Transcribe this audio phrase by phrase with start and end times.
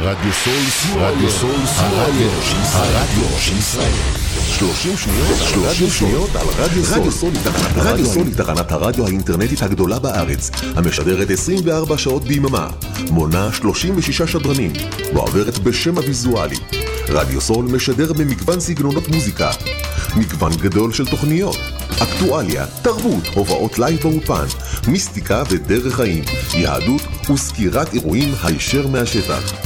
[0.00, 2.96] רדיו סול, רדיו סול, הרדיו של ישראל.
[2.96, 3.92] הרדיו של ישראל.
[4.58, 6.98] 30 שניות, 30 שניות על רדיו סול.
[7.76, 12.68] רדיו סול היא תחנת הרדיו האינטרנטית הגדולה בארץ, המשדרת 24 שעות ביממה,
[13.10, 14.72] מונה 36 שדרנים,
[15.14, 16.56] ועוברת בשם הוויזואלי.
[17.08, 19.50] רדיו סול משדר במגוון סגנונות מוזיקה,
[20.16, 21.58] מגוון גדול של תוכניות,
[22.02, 24.44] אקטואליה, תרבות, הופעות live באולפן,
[24.88, 26.24] מיסטיקה ודרך חיים,
[26.54, 29.65] יהדות וסקירת אירועים הישר מהשטח.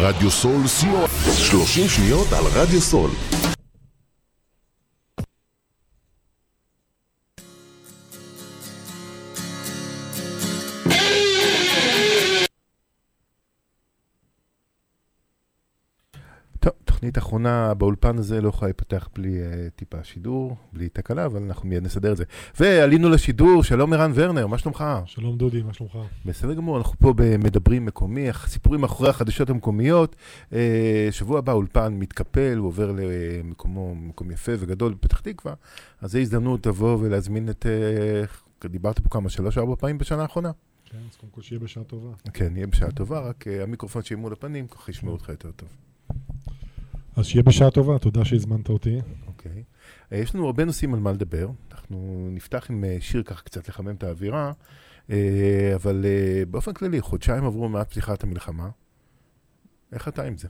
[0.00, 3.10] רדיו סול co 30 שניות על רדיו סול
[17.00, 21.68] תוכנית אחרונה באולפן הזה לא יכולה להיפתח בלי uh, טיפה שידור, בלי תקלה, אבל אנחנו
[21.68, 22.24] מיד נסדר את זה.
[22.60, 24.84] ועלינו לשידור, שלום ערן ורנר, מה שלומך?
[25.06, 25.98] שלום דודי, מה שלומך?
[26.24, 30.16] בסדר גמור, אנחנו פה במדברים מקומי, סיפורים מאחורי החדשות המקומיות.
[30.52, 35.54] אה, שבוע הבא אולפן מתקפל, הוא עובר למקומו, מקום יפה וגדול בפתח תקווה,
[36.00, 40.22] אז זו הזדמנות לבוא ולהזמין את, אה, דיברת פה כמה, שלוש או ארבע פעמים בשנה
[40.22, 40.50] האחרונה?
[40.84, 42.10] כן, אז קודם כל שיהיה בשעה טובה.
[42.34, 45.68] כן, יהיה בשעה טובה, רק המיקרופון שיהיה מול הפנים, ככה ישמעו אותך יותר טוב.
[47.20, 48.98] אז שיהיה בשעה טובה, תודה שהזמנת אותי.
[49.26, 49.62] אוקיי.
[50.12, 51.48] אה, יש לנו הרבה נושאים על מה לדבר.
[51.72, 54.52] אנחנו נפתח עם אה, שיר ככה קצת לחמם את האווירה,
[55.10, 56.04] אה, אבל
[56.50, 58.68] באופן כללי, חודשיים עברו מאז פתיחת המלחמה.
[59.92, 60.48] איך אתה עם זה?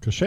[0.00, 0.26] קשה.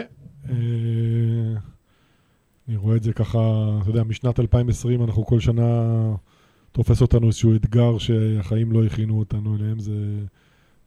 [2.68, 3.38] אני רואה את זה ככה,
[3.82, 5.90] אתה יודע, משנת 2020 אנחנו כל שנה
[6.72, 9.78] תופס אותנו איזשהו אתגר שהחיים לא הכינו אותנו אליהם.
[9.78, 9.92] זה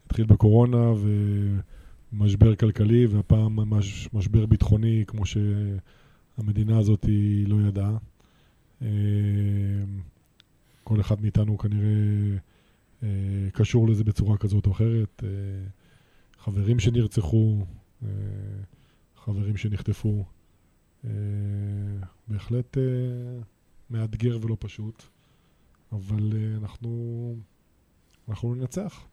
[0.06, 0.94] התחיל בקורונה
[2.14, 7.98] ומשבר כלכלי, והפעם ממש משבר ביטחוני כמו שהמדינה הזאת היא לא ידעה.
[8.82, 8.88] אה,
[10.84, 11.90] כל אחד מאיתנו כנראה
[13.04, 13.08] אה,
[13.54, 15.24] קשור לזה בצורה כזאת או אחרת.
[15.24, 15.30] אה,
[16.38, 17.66] חברים שנרצחו,
[19.16, 20.26] חברים שנחטפו.
[22.28, 22.78] בהחלט
[23.90, 25.04] מאתגר ולא פשוט,
[25.92, 27.36] אבל אנחנו,
[28.30, 29.06] אנחנו ננצח.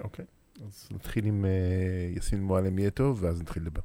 [0.00, 0.24] אוקיי.
[0.62, 3.80] אז נתחיל עם אה, יסמין מועלם יהיה טוב, ואז נתחיל לדבר.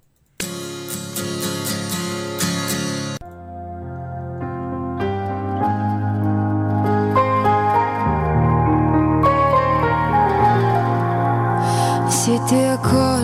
[12.08, 13.24] עשיתי הכל,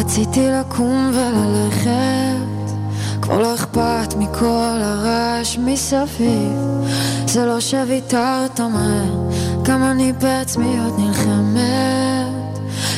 [0.00, 2.46] רציתי לקום וללכת.
[3.22, 6.56] כבר לא אכפת מכל הרעש מסביב.
[7.26, 9.30] זה לא שוויתרת מהר
[9.62, 12.05] גם אני בעצמי עוד נלחמת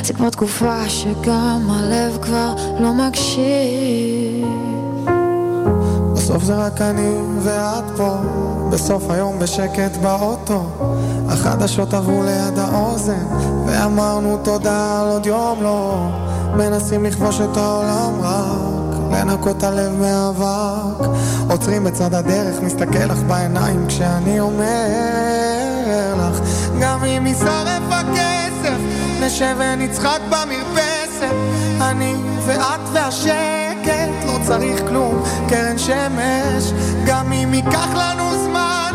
[0.08, 4.46] זה כבר תקופה שגם הלב כבר לא מקשיב
[6.12, 8.16] בסוף זה רק אני ואת פה,
[8.72, 10.64] בסוף היום בשקט באוטו.
[11.28, 13.26] החדשות עברו ליד האוזן,
[13.66, 16.08] ואמרנו תודה על עוד יום לא.
[16.56, 21.06] מנסים לכבוש את העולם רק, לנקות הלב מאבק.
[21.50, 26.40] עוצרים בצד הדרך, מסתכל לך בעיניים כשאני אומר לך,
[26.80, 31.34] גם אם יישרף הכסף, נשב ונצחק במרפסת.
[31.80, 32.14] אני
[32.46, 36.72] ואת והשקט, לא צריך כלום, קרן שמש.
[37.06, 38.92] גם אם ייקח לנו זמן,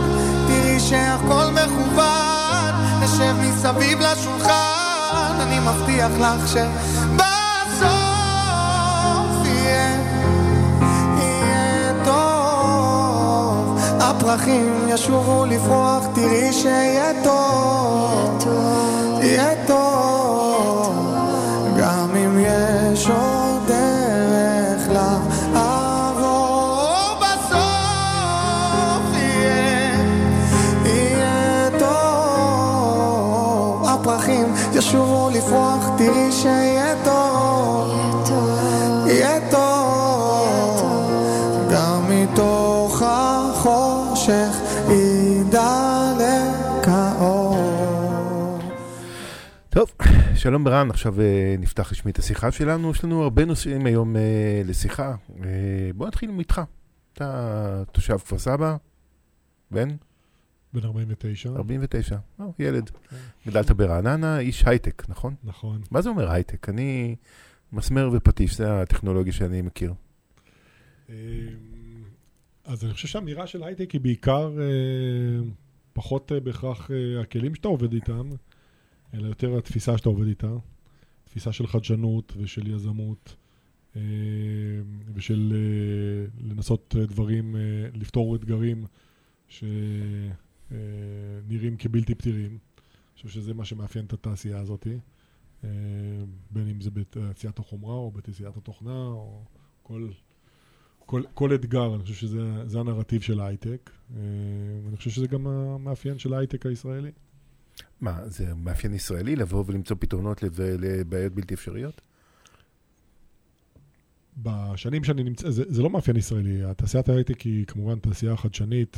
[0.48, 2.74] תראי שהכל מכוון.
[3.04, 6.48] נשב מסביב לשולחן, אני מבטיח לך
[12.06, 13.80] טוב.
[14.00, 19.13] הפרחים ישובו לפרוח, תראי שיהיה טוב.
[19.24, 21.16] יהיה טוב
[21.78, 23.43] גם אם יש עוד
[50.44, 52.92] שלום ברן, עכשיו אה, נפתח רשמית השיחה שלנו.
[52.92, 55.16] יש לנו הרבה נושאים היום אה, לשיחה.
[55.44, 56.62] אה, בוא נתחיל איתך.
[57.14, 58.76] אתה תושב כפר סבא,
[59.72, 59.90] בן
[60.74, 61.50] בן 49.
[61.50, 62.92] 49, או, ילד.
[63.48, 65.36] גדלת ברעננה, איש הייטק, נכון?
[65.44, 65.82] נכון.
[65.92, 66.70] מה זה אומר הייטק?
[66.70, 67.16] אני
[67.74, 69.94] מסמר ופטיש, זה הטכנולוגיה שאני מכיר.
[71.10, 71.16] אמ,
[72.66, 74.52] אז אני חושב שהאמירה של הייטק היא בעיקר
[75.94, 76.90] פחות בהכרח
[77.22, 78.30] הכלים שאתה עובד איתם,
[79.14, 80.56] אלא יותר התפיסה שאתה עובד איתה.
[81.24, 83.36] תפיסה של חדשנות ושל יזמות,
[83.96, 84.02] אה,
[85.14, 85.60] ושל אה,
[86.50, 87.56] לנסות אה, דברים,
[87.94, 88.86] לפתור אתגרים
[89.48, 89.78] שנראים
[91.80, 92.52] כבלתי פתירים.
[92.52, 92.60] אני
[93.16, 94.88] חושב שזה מה שמאפיין את התעשייה הזאת,
[96.52, 99.44] בין אם זה בתעשיית החומרה או בתעשיית התוכנה או
[99.84, 100.10] כל
[101.06, 103.92] כל, כל אתגר, אני חושב שזה זה הנרטיב של ההייטק.
[104.84, 107.12] ואני חושב שזה גם המאפיין של ההייטק הישראלי.
[108.02, 112.02] מה, זה מאפיין ישראלי לבוא ולמצוא פתרונות לב- לבעיות בלתי אפשריות?
[114.38, 118.98] בשנים שאני נמצא, זה, זה לא מאפיין ישראלי, התעשיית ההייטק היא כמובן תעשייה חדשנית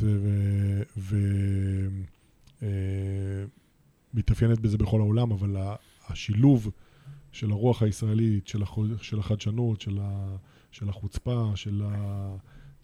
[4.14, 5.56] ומתאפיינת בזה בכל העולם, אבל
[6.08, 6.70] השילוב
[7.32, 10.36] של הרוח הישראלית, של, החו, של החדשנות, של, ה,
[10.70, 11.82] של החוצפה, של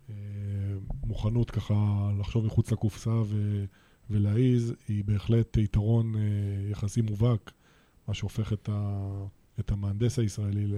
[0.09, 3.65] המוכנות ככה לחשוב מחוץ לקופסה ו,
[4.11, 6.21] ולהעיז, היא בהחלט יתרון אה,
[6.71, 7.53] יחסי מובהק,
[8.09, 9.09] מה שהופך את, ה,
[9.61, 10.75] את המהנדס הישראלי ל...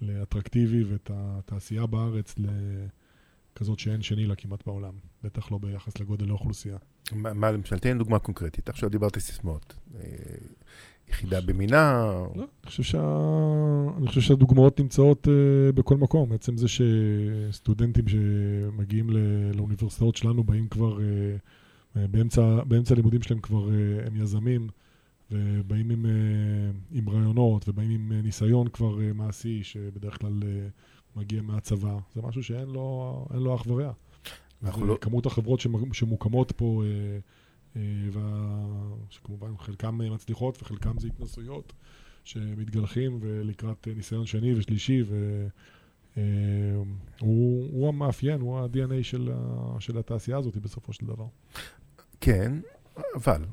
[0.00, 6.76] לאטרקטיבי ואת התעשייה בארץ לכזאת שאין שני לה כמעט בעולם, בטח לא ביחס לגודל האוכלוסייה.
[7.12, 8.68] מה, מה למשל, תן דוגמה קונקרטית.
[8.68, 9.74] עכשיו דיברתי סיסמאות.
[9.94, 10.00] אה,
[11.08, 12.04] יחידה במינה,
[12.34, 13.18] לא, אני חושב, שה...
[13.98, 16.32] אני חושב שהדוגמאות נמצאות uh, בכל מקום.
[16.32, 19.16] עצם זה שסטודנטים שמגיעים ל...
[19.54, 21.00] לאוניברסיטאות שלנו באים כבר, uh,
[21.96, 23.70] באמצע, באמצע הלימודים שלהם כבר uh,
[24.06, 24.68] הם יזמים,
[25.30, 26.08] ובאים עם, uh,
[26.98, 30.42] עם רעיונות, ובאים עם uh, ניסיון כבר מעשי, שבדרך כלל
[31.16, 31.98] מגיע מהצבא.
[32.14, 33.92] זה משהו שאין לו, אח ורע.
[34.86, 34.98] לא...
[35.00, 37.18] כמות החברות שמ- שמוקמות פה, אה,
[37.76, 37.82] אה,
[38.12, 41.72] וה- שכמובן חלקם אה, מצליחות וחלקם זה התנסויות
[42.24, 45.02] שמתגלחים ולקראת אה, ניסיון שני ושלישי,
[46.16, 46.86] והוא
[47.70, 49.30] הוא המאפיין, הוא ה-DNA של,
[49.78, 51.26] של התעשייה הזאת בסופו של דבר.
[52.24, 52.52] כן,
[53.14, 53.44] אבל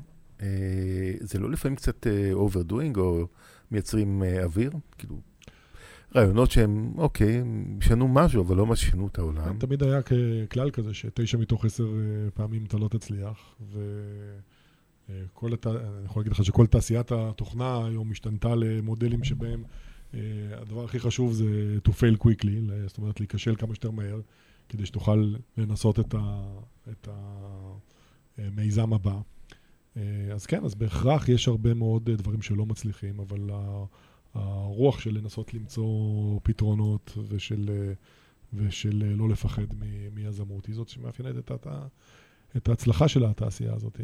[0.42, 3.26] אה, זה לא לפעמים קצת overdoing או
[3.70, 4.70] מייצרים אה, אוויר?
[4.98, 5.20] כאילו,
[6.14, 9.58] רעיונות שהם, אוקיי, הם ישנו משהו, אבל לא מה ששינו את העולם.
[9.58, 13.56] תמיד היה ככלל כזה שתשע מתוך עשר אה, פעמים אתה לא תצליח,
[15.08, 15.66] וכל הת...
[15.66, 19.64] אני יכול להגיד לך שכל תעשיית התוכנה היום השתנתה למודלים שבהם
[20.14, 20.20] אה,
[20.52, 24.20] הדבר הכי חשוב זה to fail quickly, זאת אומרת להיכשל כמה שיותר מהר,
[24.68, 26.42] כדי שתוכל לנסות את, ה...
[26.90, 27.08] את
[28.38, 29.20] המיזם הבא.
[29.96, 30.02] אה,
[30.32, 33.50] אז כן, אז בהכרח יש הרבה מאוד אה, דברים שלא מצליחים, אבל
[34.34, 37.92] הרוח של לנסות למצוא פתרונות ושל, אה,
[38.54, 39.66] ושל אה, לא לפחד
[40.14, 41.66] מיזמות היא זאת שמאפיינת את, את,
[42.56, 44.00] את ההצלחה של התעשייה הזאת.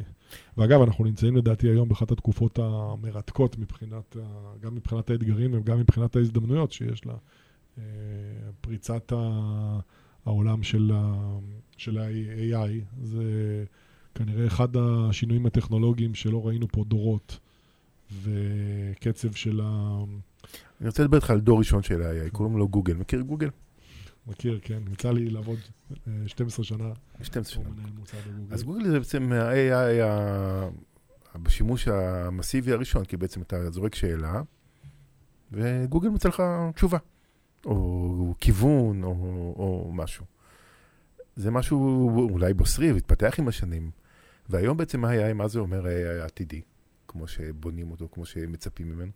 [0.57, 4.17] ואגב, אנחנו נמצאים לדעתי היום באחת התקופות המרתקות מבחינת,
[4.61, 7.15] גם מבחינת האתגרים וגם מבחינת ההזדמנויות שיש לה.
[7.79, 7.83] אה,
[8.61, 9.13] פריצת
[10.27, 12.71] העולם של ה-AI
[13.03, 13.65] זה
[14.19, 17.39] כנראה אחד השינויים הטכנולוגיים שלא ראינו פה דורות.
[18.23, 19.99] וקצב של ה...
[20.81, 22.95] אני רוצה לדבר איתך על דור ראשון של ה-AI, קוראים לו גוגל.
[22.95, 23.51] מכיר גוגל?
[24.27, 24.83] מכיר, כן.
[24.93, 25.59] יצא לי לעבוד
[26.09, 28.35] אה, 12 שנה, 12 הוא שנה.
[28.51, 30.05] אז גוגל זה בעצם ה-AI
[31.37, 34.43] בשימוש המסיבי הראשון, כי בעצם אתה זורק שאלה,
[35.53, 36.43] וגוגל מוצא לך
[36.75, 36.99] תשובה,
[37.65, 39.11] או כיוון, או,
[39.57, 40.25] או משהו.
[41.37, 43.91] זה משהו אולי בוסרי והתפתח עם השנים.
[44.49, 46.61] והיום בעצם ה-AI, מה זה אומר ה-AI העתידי?
[47.09, 49.13] כמו שבונים אותו, כמו שמצפים ממנו.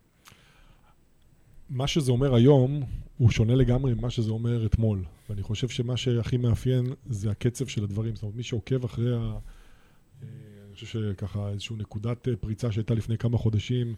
[1.70, 2.82] מה שזה אומר היום,
[3.18, 5.04] הוא שונה לגמרי ממה שזה אומר אתמול.
[5.28, 8.14] ואני חושב שמה שהכי מאפיין זה הקצב של הדברים.
[8.14, 9.18] זאת אומרת, מי שעוקב אחרי ה...
[9.18, 10.28] אה,
[10.66, 13.94] אני חושב שככה איזושהי נקודת אה, פריצה שהייתה לפני כמה חודשים,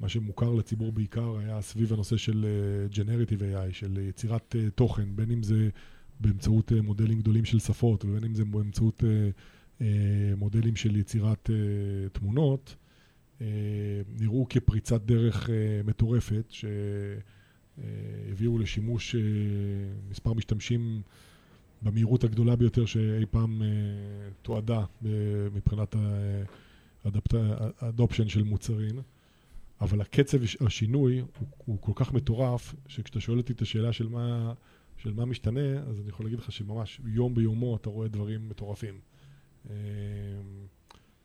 [0.00, 5.16] מה שמוכר לציבור בעיקר היה סביב הנושא של אה, Generative AI, של יצירת אה, תוכן,
[5.16, 5.68] בין אם זה
[6.20, 9.30] באמצעות אה, מודלים גדולים של שפות, ובין אם זה באמצעות אה, אה,
[10.36, 11.56] מודלים של יצירת אה,
[12.08, 12.76] תמונות.
[13.40, 13.46] אה,
[14.08, 16.52] נראו כפריצת דרך אה, מטורפת,
[17.78, 19.20] שהביאו לשימוש אה,
[20.10, 21.02] מספר משתמשים
[21.82, 23.68] במהירות הגדולה ביותר שאי פעם אה,
[24.42, 24.84] תועדה
[25.52, 25.96] מבחינת
[27.78, 29.02] האדופשן של מוצרים.
[29.80, 34.52] אבל הקצב השינוי הוא, הוא כל כך מטורף, שכשאתה שואל אותי את השאלה של מה,
[34.96, 39.11] של מה משתנה, אז אני יכול להגיד לך שממש יום ביומו אתה רואה דברים מטורפים.
[39.70, 39.76] אה,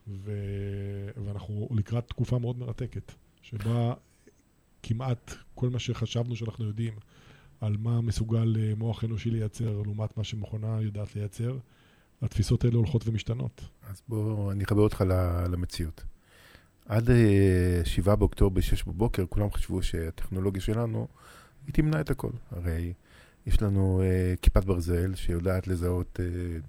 [0.08, 0.32] ו,
[1.26, 3.94] ואנחנו לקראת תקופה מאוד מרתקת, שבה
[4.84, 6.94] כמעט כל מה שחשבנו שאנחנו יודעים
[7.62, 11.58] על מה מסוגל אה, מוח אנושי לייצר לעומת מה שמכונה יודעת לייצר,
[12.22, 13.62] התפיסות האלה הולכות ומשתנות.
[13.90, 15.04] אז בוא, אני אחבר אותך
[15.50, 16.04] למציאות.
[16.86, 21.08] עד אה, 7 באוקטובר ב-6 בבוקר, כולם חשבו שהטכנולוגיה שלנו,
[21.66, 22.32] היא תמנע את הכל.
[22.52, 22.94] הרי
[23.46, 26.60] יש לנו אה, כיפת ברזל שיודעת לזהות אה,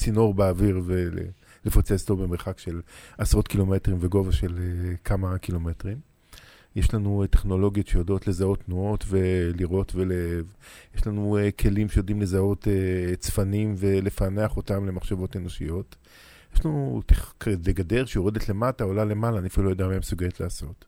[0.00, 2.80] צינור באוויר ולפוצץ אותו במרחק של
[3.18, 5.98] עשרות קילומטרים וגובה של אה, כמה קילומטרים.
[6.76, 10.12] יש לנו אה, טכנולוגיות שיודעות לזהות תנועות ולראות ול...
[10.94, 12.68] יש לנו אה, כלים שיודעים לזהות
[13.18, 15.96] צפנים ולפענח אותם למחשבות אנושיות.
[16.54, 17.02] יש לנו
[17.58, 20.84] גדר שיורדת למטה, עולה למעלה, אני אפילו לא יודע מה היא מסוגלת לעשות.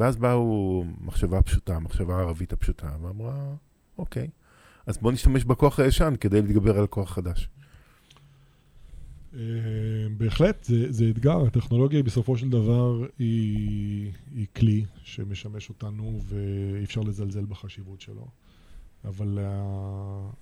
[0.00, 3.54] ואז באו מחשבה פשוטה, מחשבה ערבית הפשוטה, ואמרה,
[3.98, 4.28] אוקיי,
[4.86, 7.48] אז בוא נשתמש בכוח הישן כדי להתגבר על הכוח החדש.
[9.36, 9.42] אה,
[10.16, 11.46] בהחלט, זה, זה אתגר.
[11.46, 18.28] הטכנולוגיה בסופו של דבר היא, היא כלי שמשמש אותנו ואי אפשר לזלזל בחשיבות שלו.
[19.04, 19.38] אבל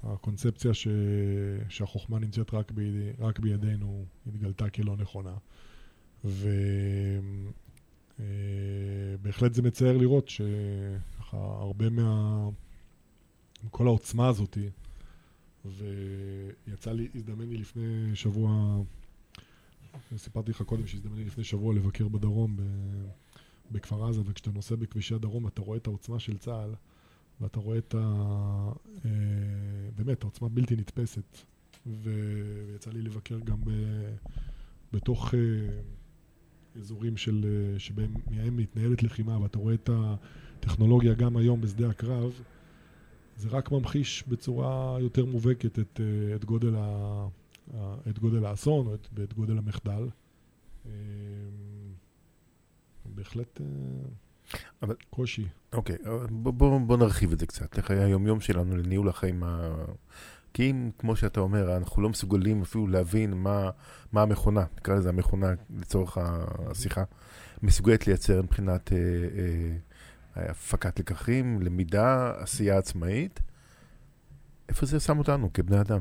[0.03, 0.89] הקונספציה ש,
[1.69, 5.35] שהחוכמה נמצאת רק, בידי, רק בידינו התגלתה כלא נכונה.
[8.19, 12.49] ובהחלט זה מצער לראות שככה הרבה מה...
[13.71, 14.69] כל העוצמה הזאתי
[15.65, 18.83] ויצא לי, הזדמן לי לפני שבוע,
[20.17, 22.63] סיפרתי לך קודם שהזדמן לי לפני שבוע לבקר בדרום, ב,
[23.71, 26.75] בכפר עזה, וכשאתה נוסע בכבישי הדרום אתה רואה את העוצמה של צה"ל,
[27.41, 27.99] ואתה רואה את ה...
[29.05, 29.11] אה,
[29.97, 31.39] באמת, העוצמה בלתי נתפסת.
[31.87, 33.71] ויצא לי לבקר גם ב,
[34.93, 35.41] בתוך אה,
[36.81, 38.15] אזורים של, אה, שבהם
[38.57, 42.41] מתנהלת לחימה, ואתה רואה את הטכנולוגיה גם היום בשדה הקרב.
[43.37, 46.81] זה רק ממחיש בצורה יותר מובהקת את, אה, את, גודל, ה,
[47.75, 50.09] ה- את גודל האסון או את, ואת גודל המחדל.
[50.87, 50.91] אה,
[53.05, 53.67] בהחלט אה,
[54.83, 55.47] אבל- קושי.
[55.73, 55.97] אוקיי,
[56.31, 59.75] בוא, בוא, בוא נרחיב את זה קצת, לחיי היומיום שלנו, לניהול החיים ה...
[60.55, 63.71] כי אם, כמו שאתה אומר, אנחנו לא מסוגלים אפילו להבין מה,
[64.13, 65.47] מה המכונה, נקרא לזה המכונה
[65.81, 67.05] לצורך השיחה,
[67.63, 69.77] מסוגלת לייצר מבחינת אה, אה,
[70.37, 73.41] הפקת לקחים, למידה, עשייה עצמאית,
[74.69, 76.01] איפה זה שם אותנו כבני אדם?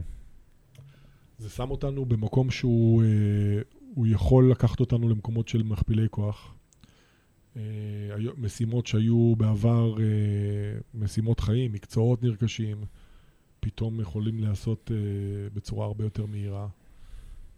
[1.37, 3.61] זה שם אותנו במקום שהוא אה,
[3.95, 6.55] הוא יכול לקחת אותנו למקומות של מכפילי כוח.
[7.57, 7.61] אה,
[8.37, 10.05] משימות שהיו בעבר אה,
[10.93, 12.85] משימות חיים, מקצועות נרכשים,
[13.59, 14.91] פתאום יכולים להיעשות
[15.53, 16.67] בצורה הרבה יותר מהירה,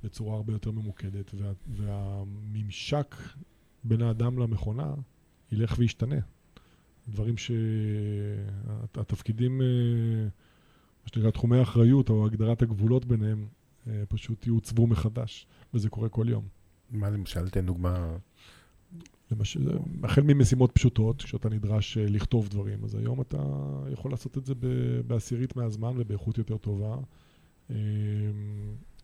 [0.03, 3.15] בצורה הרבה יותר ממוקדת, וה, והממשק
[3.83, 4.93] בין האדם למכונה
[5.51, 6.19] ילך וישתנה.
[7.09, 7.35] דברים
[8.87, 13.45] שהתפקידים, מה שנקרא תחומי האחריות או הגדרת הגבולות ביניהם,
[13.87, 16.43] אה, פשוט יעוצבו מחדש, וזה קורה כל יום.
[16.91, 18.15] מה למשל, תן דוגמה,
[19.31, 23.37] למשל, החל ממשימות פשוטות, כשאתה נדרש אה, לכתוב דברים, אז היום אתה
[23.89, 24.53] יכול לעשות את זה
[25.07, 26.97] בעשירית מהזמן ובאיכות יותר טובה.
[27.71, 27.75] אה,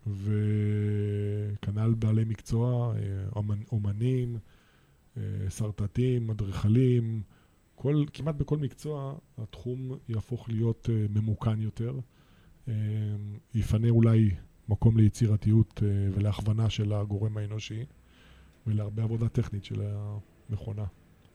[0.08, 3.02] וכנ"ל בעלי מקצוע, אה,
[3.36, 4.38] אומנ- אומנים,
[5.18, 7.22] אה, שרטטים, אדריכלים,
[7.82, 12.00] כל, כמעט בכל מקצוע התחום יהפוך להיות אה, ממוכן יותר.
[12.68, 12.74] אה,
[13.54, 14.30] יפנה אולי
[14.70, 17.86] מקום ליצירתיות אה, ולהכוונה של הגורם האנושי.
[18.68, 20.86] ולהרבה עבודה טכנית של המכונה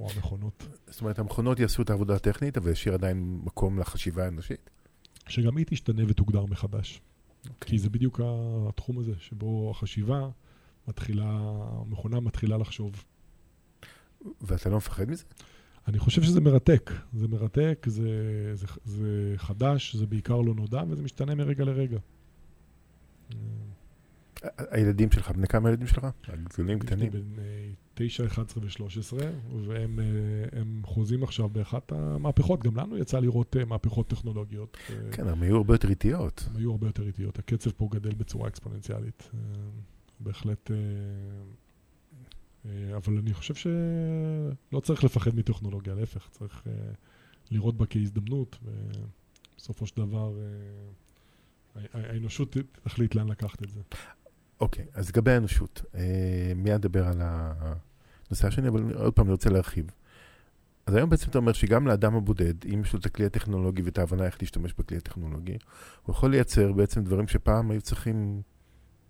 [0.01, 4.71] או המכונות, זאת אומרת, המכונות יעשו את העבודה הטכנית, אבל ישאיר עדיין מקום לחשיבה האנושית?
[5.29, 7.01] שגם היא תשתנה ותוגדר מחדש.
[7.49, 7.71] אוקיי.
[7.71, 8.21] כי זה בדיוק
[8.69, 10.29] התחום הזה, שבו החשיבה
[10.89, 11.39] מתחילה,
[11.81, 13.05] המכונה מתחילה לחשוב.
[14.41, 15.25] ואתה לא מפחד מזה?
[15.89, 16.91] אני חושב שזה מרתק.
[17.13, 18.11] זה מרתק, זה,
[18.55, 21.99] זה, זה חדש, זה בעיקר לא נודע, וזה משתנה מרגע לרגע.
[24.59, 26.07] הילדים שלך, בני כמה ילדים שלך?
[26.29, 27.13] הגדולים, קטנים.
[27.39, 29.13] אה, 9, 11 ו-13,
[29.67, 32.63] והם אה, חוזים עכשיו באחת המהפכות.
[32.63, 34.77] גם לנו יצא לראות אה, מהפכות טכנולוגיות.
[35.13, 36.49] כן, הם היו הרבה יותר איטיות.
[36.51, 37.39] הן היו הרבה יותר איטיות.
[37.39, 39.31] הקצב פה גדל בצורה אקספוננציאלית.
[39.35, 39.39] אה,
[40.21, 40.71] בהחלט...
[42.69, 46.73] אה, אבל אני חושב שלא צריך לפחד מטכנולוגיה, להפך, צריך אה,
[47.51, 53.81] לראות בה כהזדמנות, ובסופו של דבר אה, האנושות תחליט לאן לקחת את זה.
[54.61, 55.83] אוקיי, אז לגבי האנושות,
[56.57, 59.91] מיד נדבר על הנושא השני, אבל עוד פעם אני רוצה להרחיב.
[60.87, 63.99] אז היום בעצם אתה אומר שגם לאדם הבודד, אם יש לו את הכלי הטכנולוגי ואת
[63.99, 65.57] ההבנה איך להשתמש בכלי הטכנולוגי,
[66.03, 68.43] הוא יכול לייצר בעצם דברים שפעם היו צריכים,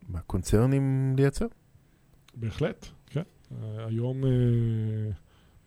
[0.08, 1.46] מה, קונצרנים לייצר?
[2.34, 3.22] בהחלט, כן.
[3.52, 4.30] אה, היום אה,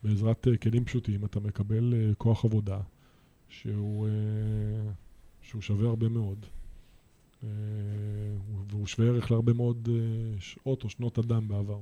[0.03, 2.79] בעזרת אה, כלים פשוטים אתה מקבל כוח עבודה
[3.50, 4.07] שהוא,
[5.41, 6.45] שהוא שווה הרבה מאוד.
[8.69, 9.89] והוא שווה ערך להרבה מאוד
[10.39, 11.79] שעות או שנות אדם בעבר.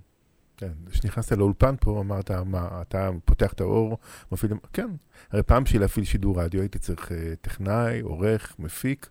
[0.58, 3.98] כן, כשנכנסת לאולפן פה, אמרת, מה, אתה פותח את האור,
[4.32, 4.51] מפעיל...
[4.74, 4.89] כן,
[5.32, 7.12] הרי פעם בשביל להפעיל שידור רדיו הייתי צריך
[7.42, 9.10] טכנאי, עורך, מפיק.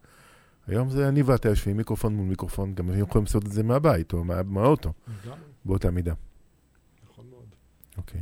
[0.66, 4.24] היום זה אני ואתה יושבים מיקרופון מול מיקרופון, גם יכולים לעשות את זה מהבית או
[4.24, 4.92] מה- מהאוטו,
[5.64, 6.14] באותה מידה.
[7.96, 8.20] אוקיי.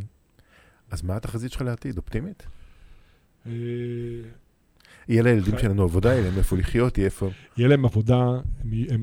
[0.90, 1.96] אז מה התחזית שלך לעתיד?
[1.96, 2.46] אופטימית?
[3.46, 3.52] אה,
[5.08, 7.30] יהיה לילדים שלנו עבודה, יהיה להם איפה לחיות, יהיה איפה...
[7.56, 8.24] יהיה להם עבודה,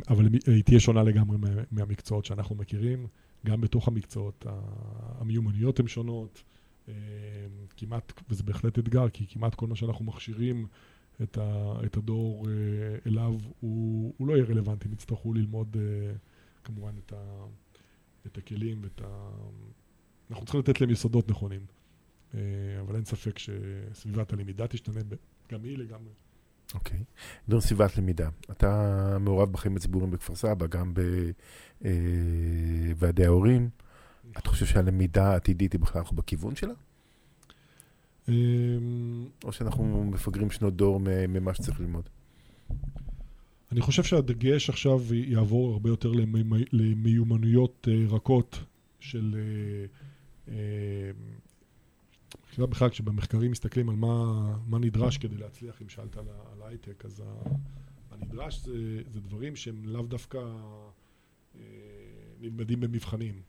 [0.09, 3.07] אבל היא תהיה שונה לגמרי מה- מהמקצועות שאנחנו מכירים.
[3.45, 4.45] גם בתוך המקצועות,
[5.19, 6.43] המיומנויות הן שונות.
[6.89, 6.93] אה,
[7.77, 10.67] כמעט, וזה בהחלט אתגר, כי כמעט כל מה שאנחנו מכשירים
[11.23, 12.53] את, ה, את הדור אה,
[13.07, 14.87] אליו, הוא, הוא לא יהיה רלוונטי.
[14.87, 15.77] הם יצטרכו ללמוד
[16.63, 17.45] כמובן את, ה,
[18.25, 19.29] את הכלים ואת ה...
[20.31, 21.61] אנחנו צריכים לתת להם יסודות נכונים.
[22.35, 22.39] אה,
[22.81, 24.99] אבל אין ספק שסביבת הלמידה תשתנה,
[25.51, 26.11] גם היא לגמרי.
[26.73, 26.99] אוקיי.
[27.43, 28.29] מדברים סביבת למידה.
[28.51, 30.93] אתה מעורב בחיים הציבוריים בכפר סבא, גם
[32.89, 33.69] בוועדי ההורים.
[34.37, 36.73] אתה חושב שהלמידה העתידית היא בכלל בכיוון שלה?
[38.29, 38.33] אה,
[39.43, 42.09] או שאנחנו מפגרים שנות דור ממה שצריך ללמוד?
[43.71, 48.59] אני חושב שהדגש עכשיו יעבור הרבה יותר למי- למיומנויות אה, רכות
[48.99, 49.35] של...
[49.37, 49.85] אה,
[50.51, 51.11] אה,
[52.57, 54.33] יודע, בכלל, כשבמחקרים מסתכלים על מה,
[54.67, 57.23] מה נדרש כדי להצליח, אם שאלת על, ה- על הייטק, אז
[58.11, 58.73] הנדרש זה,
[59.07, 60.37] זה דברים שהם לאו דווקא
[61.55, 61.61] אה,
[62.39, 63.41] נלמדים במבחנים,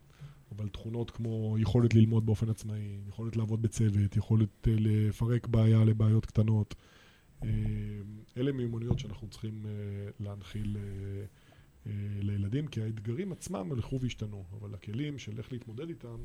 [0.56, 6.26] אבל תכונות כמו יכולת ללמוד באופן עצמאי, יכולת לעבוד בצוות, יכולת אה, לפרק בעיה לבעיות
[6.26, 6.74] קטנות.
[7.44, 7.48] אה,
[8.36, 9.70] אלה מיומנויות שאנחנו צריכים אה,
[10.20, 10.82] להנחיל אה,
[11.86, 16.16] אה, לילדים, כי האתגרים עצמם הלכו והשתנו, אבל הכלים של איך להתמודד איתם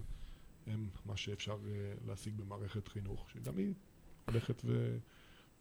[0.67, 3.73] הם מה שאפשר אה, להשיג במערכת חינוך, שגם היא
[4.25, 4.97] הולכת ו...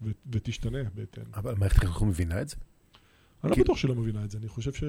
[0.03, 0.11] ו...
[0.33, 1.25] ותשתנה בהתאם.
[1.35, 2.57] אבל מערכת החינוך מבינה את זה?
[3.45, 4.85] אני לא כי- בטוח שלא מבינה את זה, אני חושב ש...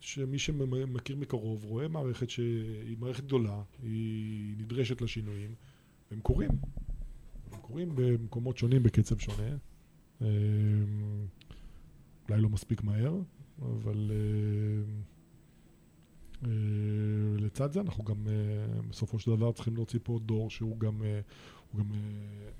[0.00, 5.54] שמי שמכיר מקרוב רואה מערכת שהיא מערכת גדולה, היא נדרשת לשינויים,
[6.10, 6.50] והם קורים.
[7.52, 9.56] הם קורים במקומות שונים בקצב שונה.
[10.22, 10.26] אה,
[12.28, 13.16] אולי לא מספיק מהר,
[13.62, 14.92] אבל אה,
[17.38, 21.20] לצד זה אנחנו גם אה, בסופו של דבר צריכים להוציא פה דור שהוא גם, אה,
[21.72, 22.50] הוא גם, אה,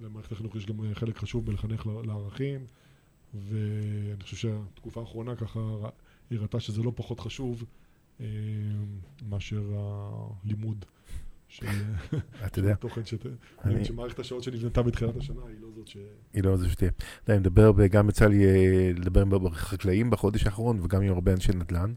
[0.00, 2.66] למערכת החינוך יש גם אה, חלק חשוב בלחנך לערכים.
[3.34, 5.60] ואני חושב שהתקופה האחרונה ככה
[6.30, 7.64] הראתה שזה לא פחות חשוב
[8.20, 8.26] אה,
[9.28, 10.84] מאשר הלימוד
[12.46, 12.74] אתה יודע,
[13.84, 15.96] שמערכת השעות שנבנתה בתחילת השנה היא לא זאת ש...
[16.32, 16.90] היא לא זה שתהיה.
[16.90, 21.12] אתה יודע, אני מדבר, גם יצא לי אה, לדבר עם החקלאים בחודש האחרון, וגם עם
[21.12, 21.94] הרבה אנשי נדל"ן,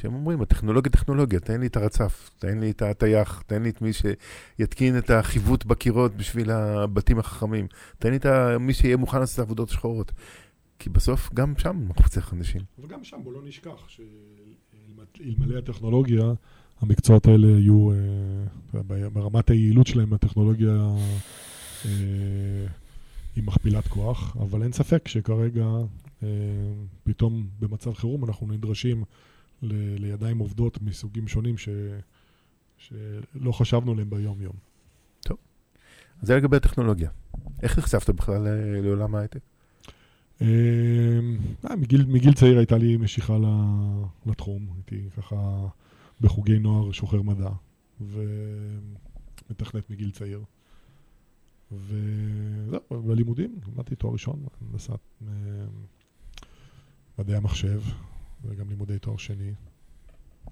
[0.00, 3.82] שהם אומרים, הטכנולוגיה טכנולוגיה, תן לי את הרצף, תן לי את הטייח, תן לי את
[3.82, 7.66] מי שיתקין את החיווט בקירות בשביל הבתים החכמים,
[7.98, 8.26] תן לי את
[8.60, 10.12] מי שיהיה מוכן לעשות את העבודות השחורות.
[10.78, 12.60] כי בסוף, גם שם אנחנו צריך אנשים.
[12.78, 16.32] אבל גם שם בוא לא נשכח שאלמלא הטכנולוגיה,
[16.80, 20.72] המקצועות האלה יהיו, אה, ברמת היעילות שלהם הטכנולוגיה
[21.86, 22.66] אה,
[23.36, 25.66] היא מכפילת כוח, אבל אין ספק שכרגע
[26.22, 26.28] אה,
[27.04, 29.04] פתאום במצב חירום אנחנו נדרשים
[29.62, 31.68] ל- לידיים עובדות מסוגים שונים ש,
[32.78, 34.56] שלא חשבנו עליהם ביום-יום.
[36.22, 37.10] אז זה לגבי הטכנולוגיה.
[37.62, 39.40] איך נחשפת בכלל ל- לעולם ההייטק?
[40.42, 40.46] אה,
[41.70, 43.36] אה, מגיל, מגיל צעיר הייתה לי משיכה
[44.26, 45.66] לתחום, הייתי ככה
[46.20, 47.50] בחוגי נוער שוחר מדע,
[49.50, 50.44] ומתכנת מגיל צעיר.
[51.72, 55.28] וזהו, בלימודים, למדתי תואר ראשון, הנדסת אה,
[57.18, 57.80] מדעי המחשב,
[58.44, 59.54] וגם לימודי תואר שני,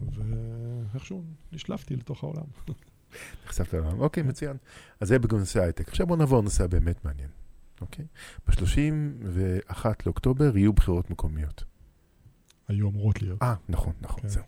[0.00, 2.44] ואיכשהו נשלפתי לתוך העולם.
[3.46, 4.00] נחשפת לעולם.
[4.00, 4.56] אוקיי, מצוין.
[5.00, 5.88] אז זה בנושא ההייטק.
[5.88, 7.28] עכשיו בואו נעבור לנושא הבאמת מעניין.
[7.80, 8.04] אוקיי?
[8.48, 11.64] ב-31 לאוקטובר יהיו בחירות מקומיות.
[12.68, 13.42] היו אמורות להיות.
[13.42, 14.28] אה, נכון, נכון, כן.
[14.28, 14.44] זהו.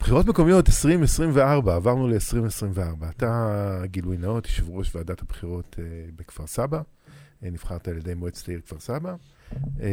[0.00, 3.04] בחירות מקומיות 2024, עברנו ל-2024.
[3.10, 5.84] אתה, גילוי נאות, יושב ראש ועדת הבחירות אה,
[6.16, 6.82] בכפר סבא,
[7.42, 9.14] נבחרת על ידי מועצת העיר כפר סבא.
[9.80, 9.88] אה,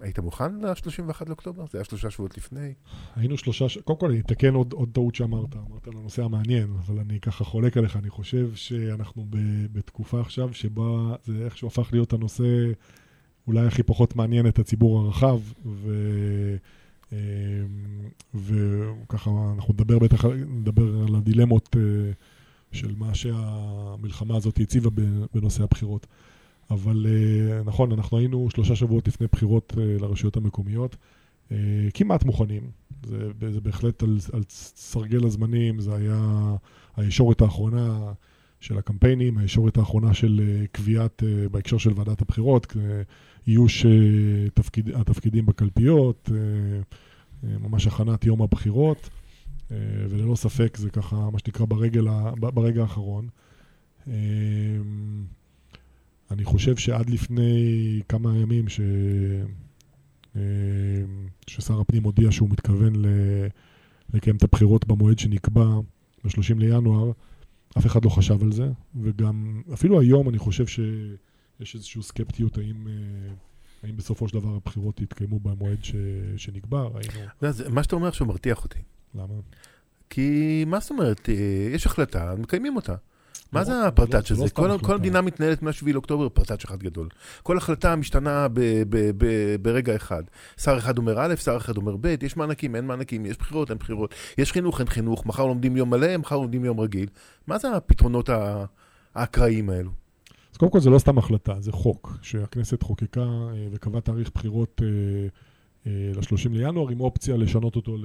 [0.00, 1.64] היית מוכן ל-31 לאוקטובר?
[1.70, 2.74] זה היה שלושה שבועות לפני.
[3.16, 3.78] היינו שלושה, ש...
[3.78, 7.44] קודם כל אני אתקן עוד, עוד טעות שאמרת, אמרת על הנושא המעניין, אבל אני ככה
[7.44, 9.36] חולק עליך, אני חושב שאנחנו ב,
[9.72, 12.44] בתקופה עכשיו שבה זה איכשהו הפך להיות הנושא
[13.46, 15.90] אולי הכי פחות מעניין את הציבור הרחב, ו...
[17.12, 17.18] אמ,
[18.34, 22.12] וככה אנחנו נדבר בטח, נדבר על הדילמות אה,
[22.72, 24.90] של מה שהמלחמה הזאת הציבה
[25.34, 26.06] בנושא הבחירות.
[26.70, 30.96] אבל אה, נכון, אנחנו היינו שלושה שבועות לפני בחירות אה, לרשויות המקומיות.
[31.52, 31.56] אה,
[31.94, 32.70] כמעט מוכנים.
[33.06, 36.54] זה, זה בהחלט על, על סרגל הזמנים, זה היה
[36.96, 38.12] הישורת האחרונה
[38.60, 42.76] של הקמפיינים, הישורת האחרונה של קביעת, בהקשר של ועדת הבחירות,
[43.46, 43.86] איוש
[44.54, 46.30] תפקיד, התפקידים בקלפיות,
[47.42, 49.10] ממש הכנת יום הבחירות,
[50.10, 52.06] וללא ספק זה ככה, מה שנקרא, ברגל,
[52.40, 53.28] ברגע האחרון.
[56.32, 58.80] אני חושב שעד לפני כמה ימים ש...
[61.46, 62.92] ששר הפנים הודיע שהוא מתכוון
[64.14, 65.64] לקיים את הבחירות במועד שנקבע,
[66.24, 67.12] ב-30 לינואר,
[67.78, 68.68] אף אחד לא חשב על זה,
[69.02, 72.92] וגם, אפילו היום אני חושב שיש איזושהי סקפטיות האם, אה,
[73.82, 75.94] האם בסופו של דבר הבחירות יתקיימו במועד ש,
[76.36, 77.28] שנקבע, ראינו...
[77.70, 78.78] מה שאתה אומר עכשיו מרתיח אותי.
[79.14, 79.34] למה?
[80.10, 82.94] כי מה זאת אומרת, אה, יש החלטה, מקיימים אותה.
[83.52, 84.50] מה זה הפרטאץ' הזה?
[84.50, 87.08] כל המדינה מתנהלת מ-7 לאוקטובר פרטאץ' אחד גדול.
[87.42, 88.46] כל החלטה משתנה
[89.62, 90.22] ברגע אחד.
[90.60, 93.78] שר אחד אומר א', שר אחד אומר ב', יש מענקים, אין מענקים, יש בחירות, אין
[93.78, 97.08] בחירות, יש חינוך, אין חינוך, מחר לומדים יום מלא, מחר לומדים יום רגיל.
[97.46, 98.30] מה זה הפתרונות
[99.14, 99.90] האקראיים האלו?
[100.52, 104.82] אז קודם כל זה לא סתם החלטה, זה חוק שהכנסת חוקקה אה, וקבעה תאריך בחירות
[104.84, 104.88] אה,
[105.86, 107.96] אה, ל-30 לינואר עם אופציה לשנות אותו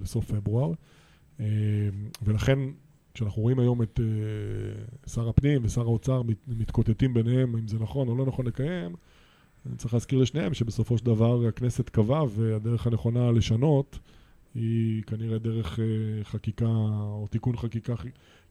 [0.00, 0.72] לסוף פברואר.
[2.22, 2.58] ולכן
[3.14, 8.08] כשאנחנו רואים היום את uh, שר הפנים ושר האוצר מת, מתקוטטים ביניהם אם זה נכון
[8.08, 8.94] או לא נכון לקיים,
[9.66, 13.98] אני צריך להזכיר לשניהם שבסופו של דבר הכנסת קבעה והדרך הנכונה לשנות
[14.54, 17.94] היא כנראה דרך uh, חקיקה או תיקון חקיקה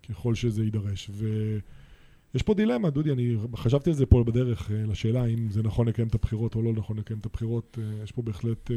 [0.10, 1.10] ככל שזה יידרש.
[1.14, 5.88] ויש פה דילמה, דודי, אני חשבתי על זה פה בדרך uh, לשאלה אם זה נכון
[5.88, 7.78] לקיים את הבחירות או לא נכון לקיים את הבחירות.
[8.04, 8.72] יש פה בהחלט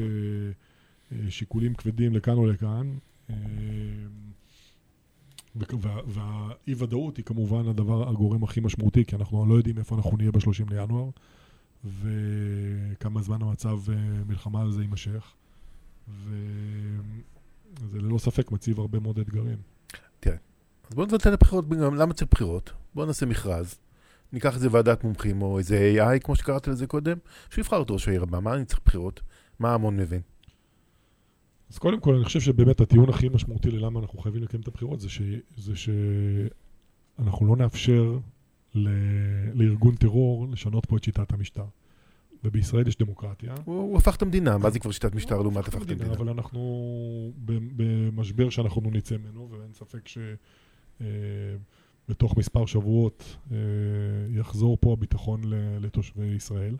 [1.29, 2.97] שיקולים כבדים לכאן או לכאן.
[6.07, 10.71] והאי-ודאות היא כמובן הדבר, הגורם הכי משמעותי, כי אנחנו לא יודעים איפה אנחנו נהיה ב-30
[10.71, 11.11] לינואר,
[11.85, 15.33] וכמה זמן המצב אה, מלחמה על זה יימשך,
[16.21, 19.59] וזה ללא ספק מציב הרבה מאוד אתגרים.
[20.21, 20.37] תראה,
[20.91, 22.73] אז בואו נבטל את הבחירות, למה צריך בחירות?
[22.95, 23.75] בואו נעשה מכרז,
[24.33, 27.17] ניקח איזה ועדת מומחים או איזה AI, כמו שקראת לזה קודם,
[27.51, 29.21] שיבחר את ראש העיר הבא, מה אני צריך בחירות?
[29.59, 30.21] מה המון מבין?
[31.71, 35.01] אז קודם כל, אני חושב שבאמת הטיעון הכי משמעותי ללמה אנחנו חייבים לקיים את הבחירות
[35.01, 35.21] זה, ש,
[35.57, 38.19] זה שאנחנו לא נאפשר
[38.75, 38.89] ל,
[39.55, 41.65] לארגון טרור לשנות פה את שיטת המשטר.
[42.45, 43.55] ובישראל יש דמוקרטיה.
[43.65, 46.13] הוא, הוא הפך את המדינה, מה זה כבר שיטת משטר לעומת הפך את המדינה?
[46.13, 47.33] אבל אנחנו
[47.77, 50.09] במשבר שאנחנו נצא ממנו, ואין ספק
[52.09, 53.57] שבתוך אה, מספר שבועות אה,
[54.31, 55.41] יחזור פה הביטחון
[55.81, 56.77] לתושבי ישראל.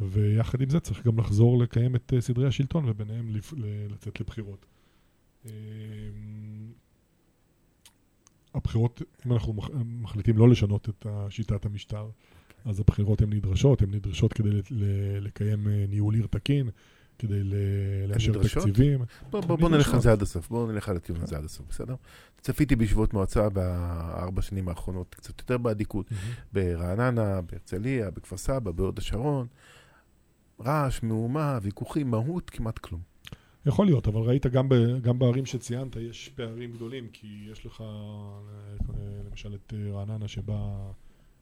[0.00, 3.36] ויחד עם זה צריך גם לחזור לקיים את אה, סדרי השלטון וביניהם
[3.90, 4.66] לצאת לבחירות.
[5.44, 5.50] אמ,
[8.54, 12.10] הבחירות, אם אנחנו מחליטים לא לשנות את שיטת המשטר,
[12.64, 14.50] אז הבחירות הן נדרשות, הן נדרשות כדי
[15.20, 16.70] לקיים אה, ניהול עיר תקין,
[17.18, 17.40] כדי
[18.08, 19.00] לאשר תקציבים.
[19.30, 21.66] בוא, בוא, בוא נלך על זה עד הסוף, בוא נלך על הטיעון הזה עד הסוף,
[21.68, 21.94] בסדר?
[22.40, 26.06] צפיתי בישיבות מועצה בארבע שנים האחרונות, קצת יותר באדיקות,
[26.52, 29.46] ברעננה, בהרצליה, בכפר סבא, בהוד השרון.
[30.60, 33.00] רעש, מהומה, ויכוחים, מהות, כמעט כלום.
[33.66, 37.84] יכול להיות, אבל ראית גם, ב, גם בערים שציינת, יש פערים גדולים, כי יש לך
[39.30, 40.90] למשל את אה, רעננה שבה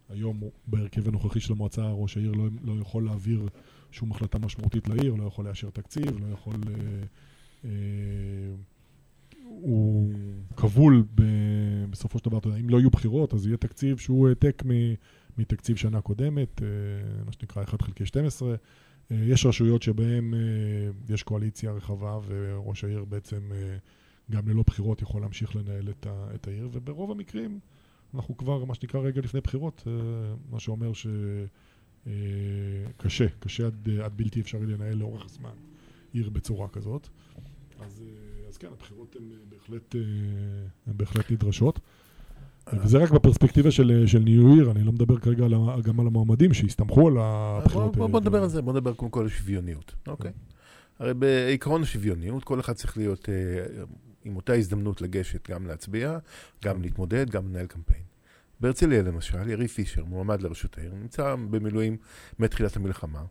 [0.08, 3.48] היום בהרכב הנוכחי של המועצה ראש העיר לא, לא יכול להעביר
[3.90, 6.54] שום החלטה משמעותית לעיר, לא יכול לאשר תקציב, לא יכול...
[6.68, 7.02] אה,
[7.64, 7.70] אה,
[9.42, 10.12] הוא
[10.56, 11.22] כבול ב,
[11.90, 14.62] בסופו של דבר, אתה יודע, אם לא יהיו בחירות, אז יהיה תקציב שהוא העתק
[15.38, 16.68] מתקציב שנה קודמת, אה,
[17.24, 18.54] מה שנקרא 1 חלקי 12.
[19.10, 20.38] אה, יש רשויות שבהן אה,
[21.08, 23.76] יש קואליציה רחבה וראש העיר בעצם אה,
[24.30, 25.90] גם ללא בחירות יכול להמשיך לנהל
[26.34, 27.60] את, העיר, וברוב המקרים
[28.14, 29.86] אנחנו כבר, מה שנקרא, רגע לפני בחירות,
[30.50, 30.92] מה שאומר
[32.04, 35.54] שקשה, קשה עד, עד בלתי אפשרי לנהל לאורך זמן
[36.12, 37.08] עיר בצורה כזאת.
[37.80, 38.02] אז,
[38.48, 39.94] אז כן, הבחירות הן בהחלט,
[40.86, 41.80] הן בהחלט נדרשות.
[42.72, 46.54] וזה רק בפרספקטיבה של, של ניו עיר, אני לא מדבר כרגע על, גם על המועמדים
[46.54, 47.96] שהסתמכו על הבחירות האלה.
[47.96, 50.32] בוא, בוא נדבר על זה, בוא נדבר קודם כל על שוויוניות, אוקיי?
[50.98, 53.34] הרי בעקרון השוויוניות, כל אחד צריך להיות אה,
[54.24, 56.18] עם אותה הזדמנות לגשת, גם להצביע,
[56.64, 58.02] גם להתמודד, גם לנהל קמפיין.
[58.60, 61.96] בהרצליה למשל, יריב פישר, מועמד לראשות העיר, נמצא במילואים
[62.38, 63.22] מתחילת המלחמה.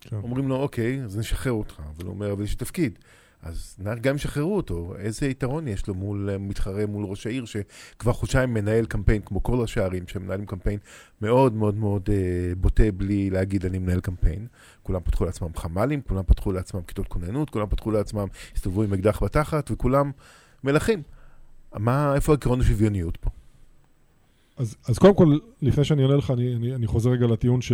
[0.00, 0.16] כן.
[0.16, 1.82] אומרים לו, אוקיי, אז נשחרר אותך.
[1.96, 2.98] אבל הוא אומר, אבל יש תפקיד.
[3.44, 8.12] אז גם ישחררו אותו, איזה יתרון יש לו מול אה, מתחרה מול ראש העיר, שכבר
[8.12, 10.78] חודשיים מנהל קמפיין, כמו כל ראשי הערים, שמנהלים קמפיין
[11.20, 14.46] מאוד מאוד מאוד אה, בוטה בלי להגיד אני מנהל קמפיין.
[14.82, 19.22] כולם פתחו לעצמם חמ"לים, כולם פתחו לעצמם כיתות כוננות, כולם פתחו לעצמם, הסתובבו עם אקדח
[19.22, 20.10] בתחת, וכולם
[20.64, 21.02] מלכים.
[21.74, 23.30] מה, איפה עקרון השוויוניות פה?
[24.56, 27.72] אז, אז קודם כל, לפני שאני אענה לך, אני, אני, אני חוזר רגע לטיעון ש,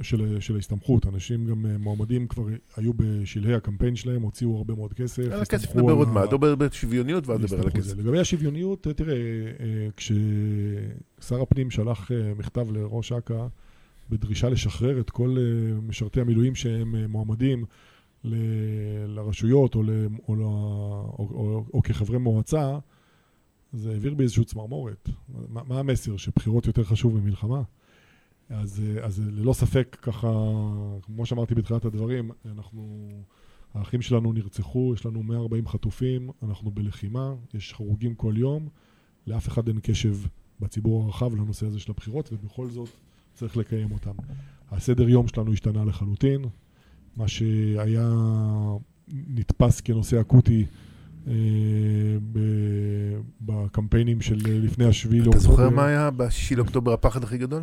[0.00, 1.06] של, של ההסתמכות.
[1.06, 2.44] אנשים גם אה, מועמדים כבר
[2.76, 5.22] היו בשלהי הקמפיין שלהם, הוציאו הרבה מאוד כסף.
[5.32, 7.98] על הכסף נדבר עוד מעט, נדבר בשוויוניות ואז נדבר על הכסף.
[7.98, 13.46] לגבי השוויוניות, אה, תראה, אה, כששר הפנים שלח מכתב לראש אכ"א
[14.10, 15.36] בדרישה לשחרר את כל
[15.88, 17.64] משרתי המילואים שהם מועמדים
[18.24, 18.34] ל-
[19.06, 22.78] לרשויות או, ל- או, ל- או, או, או כחברי מועצה,
[23.72, 25.08] זה העביר בי איזושהי צמרמורת.
[25.48, 26.16] מה, מה המסר?
[26.16, 27.62] שבחירות יותר חשוב ממלחמה?
[28.50, 30.28] אז, אז ללא ספק, ככה,
[31.02, 33.08] כמו שאמרתי בתחילת הדברים, אנחנו,
[33.74, 38.68] האחים שלנו נרצחו, יש לנו 140 חטופים, אנחנו בלחימה, יש הרוגים כל יום,
[39.26, 40.16] לאף אחד אין קשב
[40.60, 42.88] בציבור הרחב לנושא הזה של הבחירות, ובכל זאת
[43.34, 44.14] צריך לקיים אותם.
[44.70, 46.44] הסדר יום שלנו השתנה לחלוטין,
[47.16, 48.12] מה שהיה
[49.08, 50.66] נתפס כנושא אקוטי
[53.40, 57.62] בקמפיינים של לפני השביעי אתה זוכר מה היה בשישי לאוקטובר הפחד הכי גדול?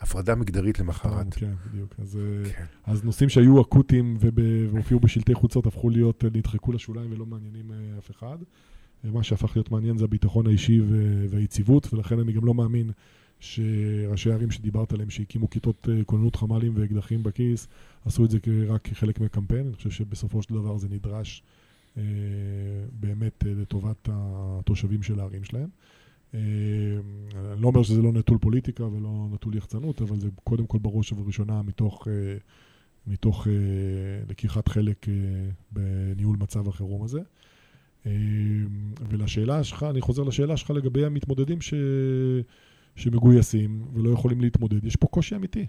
[0.00, 1.34] הפרדה מגדרית למחרת.
[1.34, 1.94] כן, בדיוק.
[1.98, 2.64] אז, אה, כן.
[2.86, 8.10] אז נושאים שהיו אקוטיים והופיעו בשלטי חוצות הפכו להיות, נדחקו לשוליים ולא מעניינים אה, אף
[8.10, 8.36] אחד.
[9.04, 10.80] ומה שהפך להיות מעניין זה הביטחון האישי
[11.30, 12.90] והיציבות, ולכן אני גם לא מאמין
[13.40, 17.68] שראשי הערים שדיברת עליהם, שהקימו כיתות אה, כוננות חמ"לים ואקדחים בכיס,
[18.04, 19.66] עשו את זה רק כחלק מהקמפיין.
[19.66, 21.64] אני חושב שבסופו של דבר זה נדרש אה,
[22.92, 25.68] באמת אה, לטובת התושבים של הערים שלהם.
[26.34, 26.40] אה,
[27.52, 31.12] אני לא אומר שזה לא נטול פוליטיקה ולא נטול יחצנות, אבל זה קודם כל בראש
[31.12, 32.36] ובראשונה מתוך, אה,
[33.06, 33.52] מתוך אה,
[34.28, 35.14] לקיחת חלק אה,
[35.72, 37.20] בניהול מצב החירום הזה.
[38.06, 38.12] אה,
[39.10, 41.74] ולשאלה שלך, אני חוזר לשאלה שלך לגבי המתמודדים ש...
[42.96, 44.84] שמגויסים ולא יכולים להתמודד.
[44.84, 45.66] יש פה קושי אמיתי.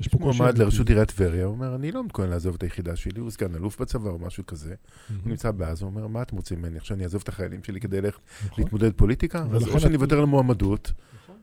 [0.00, 0.58] יש פה מועמד.
[0.58, 3.80] לראשות עיריית טבריה, הוא אומר, אני לא מתכונן לעזוב את היחידה שלי, הוא סגן אלוף
[3.80, 4.74] בצבא או משהו כזה.
[5.08, 6.76] הוא נמצא בעזה, הוא אומר, מה אתם רוצים ממני?
[6.76, 8.64] עכשיו אני אעזוב את החיילים שלי כדי ללכת נכון.
[8.64, 9.46] להתמודד פוליטיקה?
[9.52, 11.36] אז או שאני אוותר על מועמדות, נכון.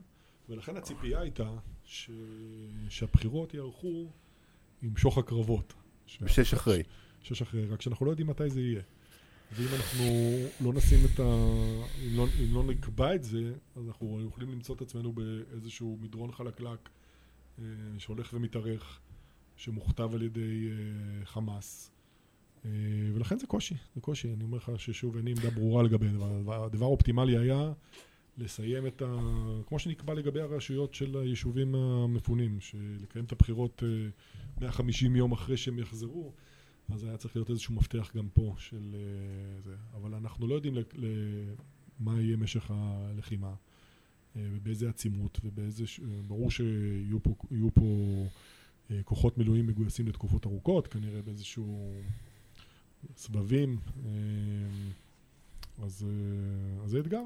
[0.49, 1.49] ולכן הציפייה הייתה.
[2.89, 4.09] שהבחירות יערכו
[4.81, 5.73] עם שוך הקרבות.
[6.21, 6.83] בשש אחרי.
[7.21, 8.81] שש אחרי, רק שאנחנו לא יודעים מתי זה יהיה.
[9.53, 10.03] ואם אנחנו
[10.61, 11.23] לא נשים את ה...
[12.03, 16.31] אם לא, אם לא נקבע את זה, אז אנחנו יכולים למצוא את עצמנו באיזשהו מדרון
[16.31, 16.89] חלקלק
[17.97, 18.99] שהולך ומתארך,
[19.55, 21.91] שמוכתב על ידי אה, חמאס.
[22.65, 22.69] אה,
[23.13, 24.33] ולכן זה קושי, זה קושי.
[24.33, 26.63] אני אומר לך ששוב, אין לי עמדה ברורה לגבי הדבר.
[26.63, 27.73] הדבר האופטימלי היה
[28.37, 29.15] לסיים את ה...
[29.67, 34.09] כמו שנקבע לגבי הרשויות של היישובים המפונים, שלקיים את הבחירות אה,
[34.61, 36.31] 150 יום אחרי שהם יחזרו,
[36.89, 39.75] אז היה צריך להיות איזשהו מפתח גם פה של אה, זה.
[39.93, 40.79] אבל אנחנו לא יודעים ל...
[40.79, 41.05] ל...
[41.99, 43.53] מה יהיה משך הלחימה, אה,
[44.35, 45.83] ובאיזה עצימות, ובאיזה...
[45.83, 47.85] אה, ברור שיהיו פה, יהיו פה
[48.91, 51.93] אה, כוחות מילואים מגויסים לתקופות ארוכות, כנראה באיזשהו
[53.17, 53.77] סבבים.
[54.05, 54.11] אה,
[55.83, 57.23] אז, אה, אז זה אתגר.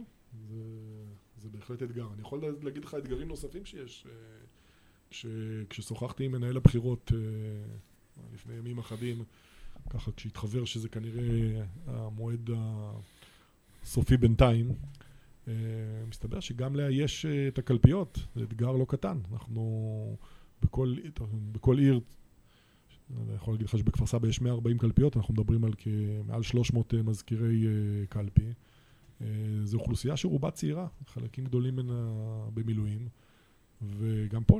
[0.47, 0.63] זה,
[1.37, 2.07] זה בהחלט אתגר.
[2.13, 4.07] אני יכול להגיד לך אתגרים נוספים שיש.
[4.09, 4.11] אה,
[5.11, 7.19] שכששוחחתי עם מנהל הבחירות אה,
[8.33, 9.23] לפני ימים אחדים,
[9.89, 12.49] ככה כשהתחבר שזה כנראה המועד
[13.83, 14.75] הסופי בינתיים, אה,
[16.07, 19.17] מסתבר שגם לאייש אה, את הקלפיות זה אתגר לא קטן.
[19.31, 20.17] אנחנו
[20.61, 20.95] בכל,
[21.51, 21.99] בכל עיר,
[23.17, 25.73] אני יכול להגיד לך שבכפר סבא יש 140 קלפיות, אנחנו מדברים על
[26.27, 28.53] מעל 300 אה, מזכירי אה, קלפי.
[29.21, 29.27] אה,
[29.63, 32.11] זו אוכלוסייה שרובה צעירה, חלקים גדולים ממנה
[32.53, 33.09] במילואים.
[33.81, 34.59] וגם פה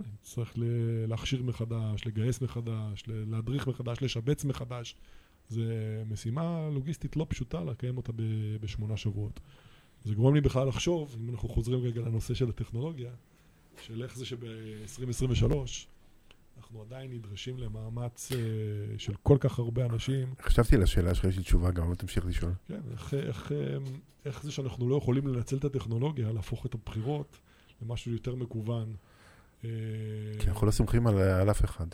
[0.58, 4.96] ל- להכשיר מחדש, לגייס מחדש, להדריך מחדש, לשבץ מחדש.
[5.50, 5.62] זו
[6.10, 8.12] משימה לוגיסטית לא פשוטה לקיים אותה
[8.62, 9.40] בשמונה שבועות.
[10.06, 13.12] זה גורם לי בכלל לחשוב, אם אנחנו חוזרים רגע לנושא של הטכנולוגיה,
[13.82, 15.54] של איך זה שב-2023
[16.58, 18.38] אנחנו עדיין נדרשים למאמץ אה,
[18.98, 20.34] של כל כך הרבה אנשים.
[20.42, 22.52] חשבתי על השאלה שלך, יש לי תשובה גם, אבל תמשיך לשאול.
[22.68, 23.78] כן, איך, איך, אה,
[24.26, 27.38] איך זה שאנחנו לא יכולים לנצל את הטכנולוגיה, להפוך את הבחירות
[27.82, 28.96] למשהו יותר מקוון.
[29.64, 29.70] אה,
[30.40, 31.88] כי אנחנו לא סומכים על, על אף אחד.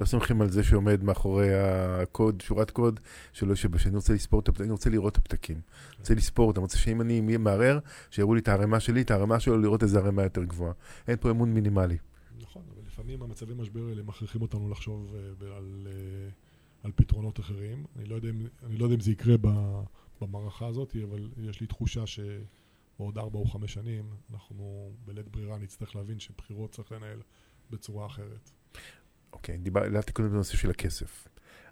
[0.00, 3.00] לא סומכים על זה שעומד מאחורי הקוד, שורת קוד,
[3.32, 5.56] שלא יושב, שאני רוצה לספור את הפתקים, אני רוצה לראות את הפתקים.
[5.56, 7.78] אני רוצה לספור אותם, אני רוצה שאם אני מערער,
[8.10, 10.72] שיראו לי את הערימה שלי, את הערימה שלו, לראות איזה ערימה יותר גבוהה.
[11.08, 11.96] אין פה אמון מינימלי.
[12.40, 16.30] נכון, אבל לפעמים המצבי משבר האלה מכריחים אותנו לחשוב אה, על, אה,
[16.82, 17.84] על פתרונות אחרים.
[17.96, 18.28] אני לא יודע
[18.62, 19.34] אני לא יודע אם זה יקרה
[20.20, 25.96] במערכה הזאת, אבל יש לי תחושה שבעוד ארבע או חמש שנים אנחנו בלית ברירה נצטרך
[25.96, 27.22] להבין שבחירות צריך לנהל
[27.70, 28.50] בצורה אחרת.
[29.32, 31.28] אוקיי, דיברתי קודם בנושא של הכסף.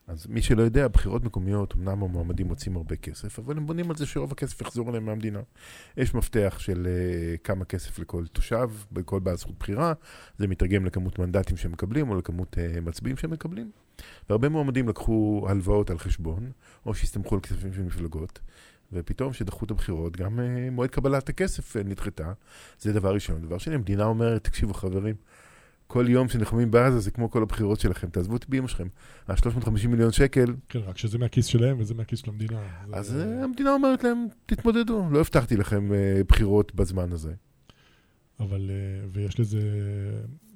[0.07, 3.97] אז מי שלא יודע, בחירות מקומיות, אמנם המועמדים מוצאים הרבה כסף, אבל הם בונים על
[3.97, 5.40] זה שרוב הכסף יחזור אליהם מהמדינה.
[5.97, 9.92] יש מפתח של uh, כמה כסף לכל תושב, בכל בעל זכות בחירה,
[10.38, 13.71] זה מתרגם לכמות מנדטים שהם מקבלים, או לכמות uh, מצביעים שהם מקבלים.
[14.29, 16.51] והרבה מועמדים לקחו הלוואות על חשבון,
[16.87, 18.40] או שהסתמכו על כספים של מפלגות,
[18.92, 22.33] ופתאום כשדחו את הבחירות, גם אה, מועד קבלת הכסף אה, נדחתה.
[22.81, 23.42] זה דבר ראשון.
[23.42, 25.14] דבר שני, המדינה אומרת, תקשיבו חברים,
[25.88, 28.87] כל יום שנלחמים בעזה זה כמו כל הבחירות שלכם, תעזבו את באמא שלכם.
[29.29, 32.61] ה-350 מיליון שקל, כן, רק שזה מהכיס שלהם וזה מהכיס של המדינה.
[32.92, 37.35] אז זה- אה, המדינה אומרת להם, תתמודדו, לא הבטחתי לכם אה, בחירות בזמן הזה.
[38.40, 39.61] אבל, אה, ויש לזה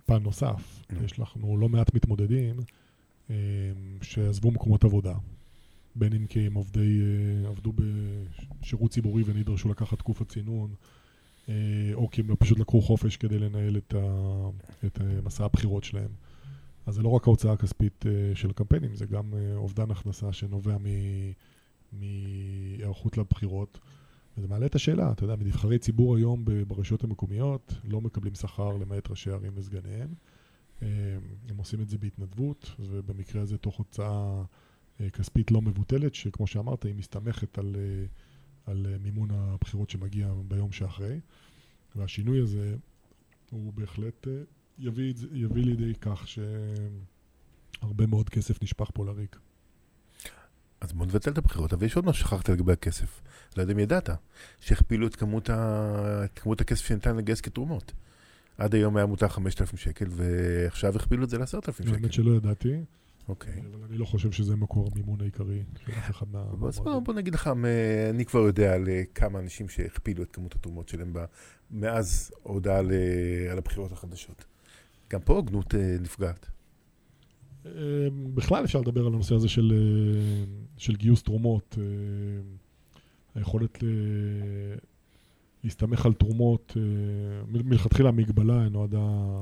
[0.06, 0.82] פן נוסף.
[0.92, 1.04] נו.
[1.04, 2.56] יש לנו לא מעט מתמודדים
[4.02, 5.14] שעזבו מקומות עבודה.
[5.96, 7.00] בין אם כי הם עובדי,
[7.46, 7.72] עבדו
[8.60, 10.74] בשירות ציבורי ונדרשו לקחת תקופת צינון,
[11.94, 14.48] או כי הם פשוט לקחו חופש כדי לנהל את, ה,
[14.86, 16.10] את אה, מסע הבחירות שלהם.
[16.86, 20.76] אז זה לא רק ההוצאה הכספית אה, של הקמפיינים, זה גם אה, אובדן הכנסה שנובע
[21.92, 23.78] מהיערכות לבחירות.
[24.36, 29.10] וזה מעלה את השאלה, אתה יודע, נבחרי ציבור היום ברשויות המקומיות לא מקבלים שכר למעט
[29.10, 30.14] ראשי ערים וסגניהם.
[30.82, 30.88] אה,
[31.48, 34.42] הם עושים את זה בהתנדבות, ובמקרה הזה תוך הוצאה
[35.00, 38.06] אה, כספית לא מבוטלת, שכמו שאמרת, היא מסתמכת על, אה,
[38.66, 41.20] על אה, מימון הבחירות שמגיע ביום שאחרי.
[41.96, 42.76] והשינוי הזה
[43.50, 44.32] הוא בהחלט אה,
[44.78, 49.36] יביא, יביא לידי כך שהרבה מאוד כסף נשפך פה לריק.
[50.80, 53.22] אז בוא נבטל את הבחירות, אבל יש עוד משהו ששכחת לגבי הכסף.
[53.56, 54.10] לא יודע אם ידעת,
[54.60, 56.24] שהכפילו את כמות, ה...
[56.24, 57.92] את כמות הכסף שניתן לגייס כתרומות.
[58.58, 61.94] עד היום היה מותר 5,000 שקל, ועכשיו הכפילו את זה ל-10,000 שקל.
[61.94, 62.84] האמת שלא ידעתי,
[63.28, 63.52] אוקיי.
[63.52, 66.44] אבל אני לא חושב שזה מקור המימון העיקרי של אף אחד מה...
[66.68, 67.50] אז בוא, נגיד לך,
[68.10, 71.12] אני כבר יודע על אה, כמה אנשים שהכפילו את כמות התרומות שלהם
[71.70, 72.78] מאז ההודעה
[73.50, 74.44] על הבחירות החדשות.
[75.12, 76.50] גם פה הוגנות אה, נפגעת.
[77.66, 77.70] אה,
[78.34, 80.44] בכלל אפשר לדבר על הנושא הזה של, אה,
[80.76, 81.78] של גיוס תרומות.
[83.34, 83.78] היכולת
[85.64, 86.76] להסתמך על תרומות,
[87.46, 89.38] מלכתחילה המגבלה נועדה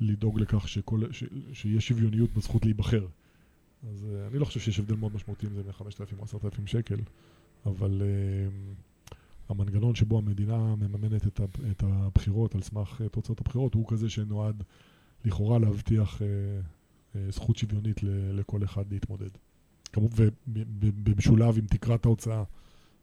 [0.00, 3.06] לדאוג לכך שכל, ש, שיש שוויוניות בזכות להיבחר.
[3.90, 6.98] אז אה, אני לא חושב שיש הבדל מאוד משמעותי אם זה מ-5,000 או 10,000 שקל,
[7.66, 8.48] אבל אה,
[9.48, 14.62] המנגנון שבו המדינה מממנת את, את הבחירות על סמך אה, תוצאות הבחירות הוא כזה שנועד
[15.24, 16.26] לכאורה להבטיח אה,
[17.16, 19.30] אה, זכות שוויונית ל- לכל אחד להתמודד.
[20.46, 22.44] ובמשולב עם תקרת ההוצאה,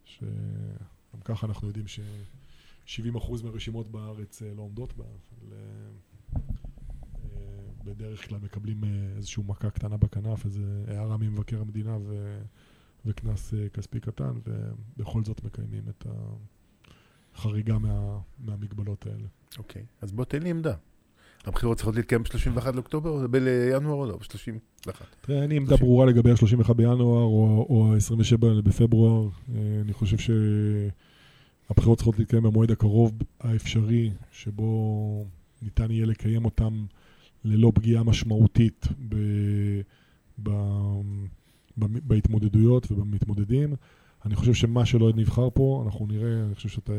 [0.06, 5.58] שגם ככה אנחנו יודעים ש-70% מהרשימות בארץ לא עומדות בה, אבל
[7.84, 12.40] בדרך כלל מקבלים אה, איזושהי מכה קטנה בכנף, איזו הערה ממבקר המדינה ו...
[13.06, 14.32] וקנס אה, כספי קטן,
[14.98, 16.08] ובכל זאת מקיימים את
[17.36, 18.20] החריגה מה...
[18.40, 19.28] מהמגבלות האלה.
[19.58, 19.86] אוקיי.
[20.02, 20.74] אז בוא תן לי עמדה.
[21.46, 24.18] הבחירות צריכות להתקיים ב-31 לאוקטובר, או בינואר או לא?
[24.18, 24.92] ב-31.
[25.22, 25.78] תראה, אין לי עמדה.
[25.78, 29.30] ברורה לגבי ה-31 בינואר או, או ה-27 בפברואר.
[29.56, 35.26] אה, אני חושב שהבחירות צריכות להתקיים במועד הקרוב האפשרי, שבו
[35.62, 36.86] ניתן יהיה לקיים אותם
[37.44, 39.16] ללא פגיעה משמעותית ב,
[40.44, 40.50] ב,
[41.78, 43.76] ב, בהתמודדויות ובמתמודדים.
[44.26, 46.94] אני חושב שמה שלא נבחר פה, אנחנו נראה, אני חושב שאתה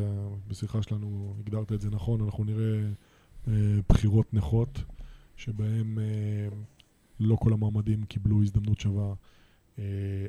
[0.48, 2.80] בשיחה שלנו הגדרת את זה נכון, אנחנו נראה
[3.48, 3.52] אה,
[3.88, 4.82] בחירות נכות,
[5.36, 6.48] שבהן אה,
[7.20, 9.14] לא כל המועמדים קיבלו הזדמנות שווה.
[9.76, 9.78] Uh,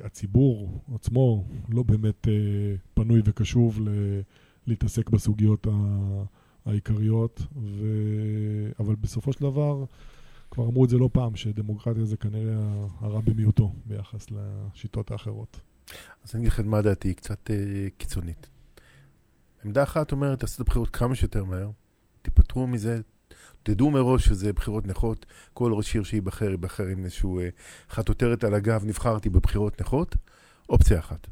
[0.06, 2.30] הציבור עצמו לא באמת uh,
[2.94, 4.20] פנוי וקשוב ל-
[4.66, 6.24] להתעסק בסוגיות ה-
[6.66, 7.86] העיקריות, ו...
[8.78, 9.84] אבל בסופו של דבר,
[10.50, 15.60] כבר אמרו את זה לא פעם, שדמוקרטיה זה כנראה הרע במיעוטו ביחס לשיטות האחרות.
[16.24, 17.56] אז אני אגיד לך מה דעתי, היא קצת אה,
[17.98, 18.48] קיצונית.
[19.64, 21.70] עמדה אחת אומרת, תעשו את הבחירות כמה שיותר מהר,
[22.22, 23.00] תיפטרו מזה,
[23.62, 27.48] תדעו מראש שזה בחירות נכות, כל ראש עיר שייבחר, ייבחר עם איזשהו אה,
[27.90, 30.16] חטוטרת על הגב, נבחרתי בבחירות נכות.
[30.68, 31.26] אופציה אחת,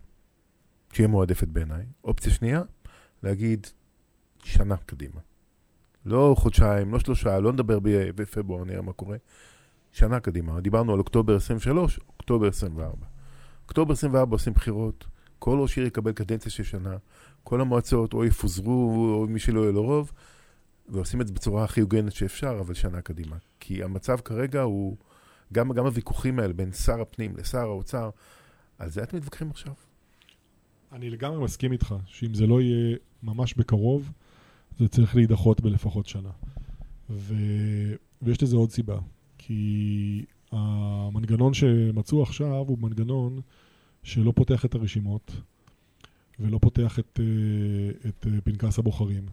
[0.92, 1.87] שיהיה מועדפת בעיניי.
[2.05, 2.62] אופציה שנייה,
[3.23, 3.66] להגיד
[4.44, 5.20] שנה קדימה.
[6.07, 7.78] לא חודשיים, לא שלושה, לא נדבר
[8.14, 9.16] בפברואר, נראה מה קורה.
[9.92, 10.61] שנה קדימה.
[10.61, 13.07] דיברנו על אוקטובר 23, אוקטובר 24.
[13.62, 15.07] אוקטובר 24 עושים בחירות,
[15.38, 16.96] כל ראש עיר יקבל קדנציה של שנה,
[17.44, 20.12] כל המועצות או יפוזרו, או מי שלא יהיה לו רוב,
[20.88, 23.37] ועושים את זה בצורה הכי הוגנת שאפשר, אבל שנה קדימה.
[23.61, 24.96] כי המצב כרגע הוא,
[25.52, 28.11] גם, גם הוויכוחים האלה בין שר הפנים לשר האוצר,
[28.78, 29.73] על זה אתם מתווכחים עכשיו?
[30.92, 34.10] אני לגמרי מסכים איתך, שאם זה לא יהיה ממש בקרוב,
[34.79, 36.31] זה צריך להידחות בלפחות שנה.
[37.10, 37.35] ו...
[38.22, 38.98] ויש לזה עוד סיבה,
[39.38, 43.40] כי המנגנון שמצאו עכשיו הוא מנגנון
[44.02, 45.33] שלא פותח את הרשימות
[46.40, 49.27] ולא פותח את, אה, את אה, פנקס הבוחרים.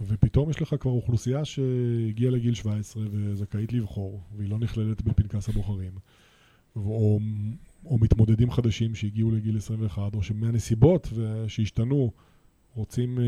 [0.00, 5.92] ופתאום יש לך כבר אוכלוסייה שהגיעה לגיל 17 וזכאית לבחור, והיא לא נכללת בפנקס הבוחרים.
[6.76, 7.20] או,
[7.84, 11.12] או מתמודדים חדשים שהגיעו לגיל 21, או שמהנסיבות
[11.48, 12.12] שהשתנו
[12.74, 13.24] רוצים אה,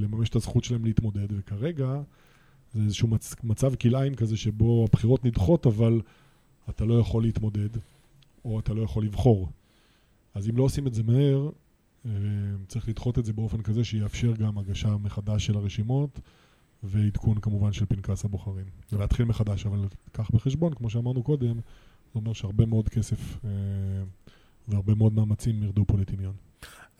[0.00, 2.00] לממש את הזכות שלהם להתמודד, וכרגע
[2.72, 6.00] זה איזשהו מצ- מצב כלאיים כזה שבו הבחירות נדחות, אבל
[6.70, 7.68] אתה לא יכול להתמודד,
[8.44, 9.48] או אתה לא יכול לבחור.
[10.34, 11.50] אז אם לא עושים את זה מהר,
[12.06, 12.10] אה,
[12.68, 16.20] צריך לדחות את זה באופן כזה שיאפשר גם הגשה מחדש של הרשימות
[16.82, 18.66] ועדכון כמובן של פנקס הבוחרים.
[18.92, 21.60] ולהתחיל מחדש, אבל קח בחשבון, כמו שאמרנו קודם, זה
[22.14, 23.50] אומר שהרבה מאוד כסף אה,
[24.68, 26.34] והרבה מאוד מאמצים ירדו פה לטמיון.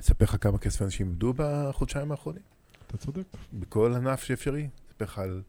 [0.01, 2.43] אספר לך כמה כסף אנשים איבדו בחודשיים האחרונים?
[2.87, 3.25] אתה צודק.
[3.53, 4.69] בכל ענף שאפשרי.
[4.91, 5.43] אספר לך על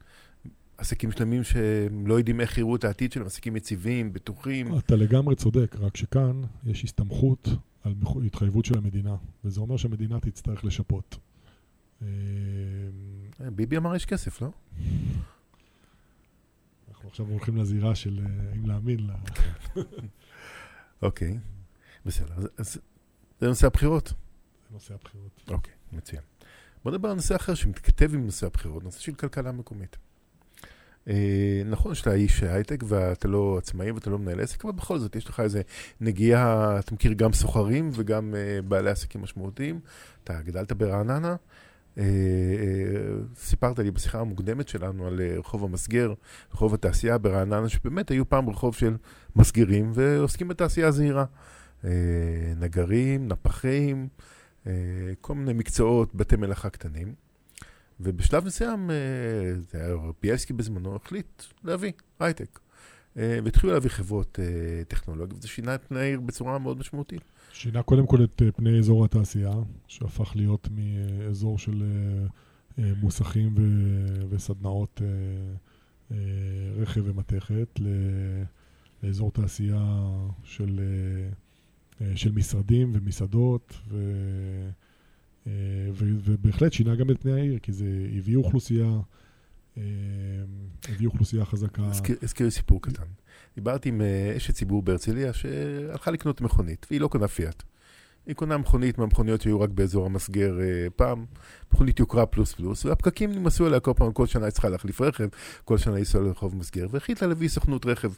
[0.77, 4.77] עסקים שלמים שהם לא יודעים איך יראו את העתיד שלהם, עסקים יציבים, בטוחים.
[4.77, 7.47] אתה לגמרי צודק, רק שכאן יש הסתמכות
[7.83, 7.93] על
[8.25, 11.17] התחייבות של המדינה, וזה אומר שהמדינה תצטרך לשפות.
[12.01, 12.07] אה,
[13.41, 14.49] אה, ביבי אמר יש כסף, לא?
[16.89, 19.15] אנחנו עכשיו הולכים לזירה של אה, האם להאמין לה.
[21.01, 21.37] אוקיי,
[22.05, 22.35] בסדר.
[22.57, 22.77] אז
[23.39, 24.13] זה נושא הבחירות.
[24.69, 25.43] זה נושא הבחירות.
[25.49, 26.21] אוקיי, מצוין.
[26.83, 29.97] בוא נדבר על נושא אחר שמתכתב עם נושא הבחירות, נושא של כלכלה מקומית.
[31.07, 35.15] אה, נכון שאתה איש הייטק ואתה לא עצמאי ואתה לא מנהל עסק, אבל בכל זאת
[35.15, 35.61] יש לך איזה
[36.01, 39.79] נגיעה, אתה מכיר גם סוחרים וגם אה, בעלי עסקים משמעותיים.
[40.23, 41.35] אתה גדלת ברעננה,
[41.97, 42.03] אה,
[43.35, 46.13] סיפרת לי בשיחה המוקדמת שלנו על רחוב המסגר,
[46.53, 48.95] רחוב התעשייה ברעננה, שבאמת היו פעם רחוב של
[49.35, 51.25] מסגרים ועוסקים בתעשייה זהירה.
[51.85, 54.07] אה, נגרים, נפחים,
[55.21, 57.13] כל מיני מקצועות, בתי מלאכה קטנים.
[57.99, 58.95] ובשלב מסוים, אה,
[59.59, 62.59] זה היה ביאלסקי בזמנו, החליט להביא הייטק.
[63.17, 67.21] אה, והתחילו להביא חברות אה, טכנולוגיות, וזה שינה את פני העיר בצורה מאוד משמעותית.
[67.53, 69.53] שינה קודם כל את אה, פני אזור התעשייה,
[69.87, 72.27] שהפך להיות מאזור של אה,
[72.83, 75.07] אה, מוסכים ו- וסדנאות אה,
[76.11, 77.79] אה, רכב ומתכת
[79.03, 80.07] לאזור תעשייה
[80.43, 81.29] של, אה, אה,
[82.15, 84.69] של משרדים ומסעדות, ו-
[85.47, 85.51] אה,
[85.93, 87.85] ו- ובהחלט שינה גם את פני העיר, כי זה
[88.17, 88.99] הביא אוכלוסייה,
[89.77, 89.83] אה,
[90.89, 91.89] הביא אוכלוסייה חזקה.
[92.45, 93.03] לי סיפור קטן.
[93.55, 97.63] דיברתי עם אה, אשת ציבור בהרצליה שהלכה לקנות מכונית, והיא לא קונה פיאט.
[98.25, 101.25] היא קונה מכונית מהמכוניות שהיו רק באזור המסגר אה, פעם,
[101.73, 105.27] מכונית יוקרה פלוס פלוס, והפקקים נמאסו עליה כל פעם, כל שנה היא צריכה להחליף רכב,
[105.63, 108.11] כל שנה לנסוע לרחוב מסגר, והחליטה להביא סוכנות רכב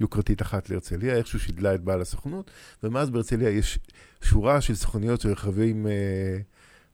[0.00, 2.50] יוקרתית אחת להרצליה, איכשהו שידלה את בעל הסוכנות,
[2.82, 3.78] ומאז בהרצליה יש
[4.22, 6.38] שורה של סוכניות של רכבים, אה,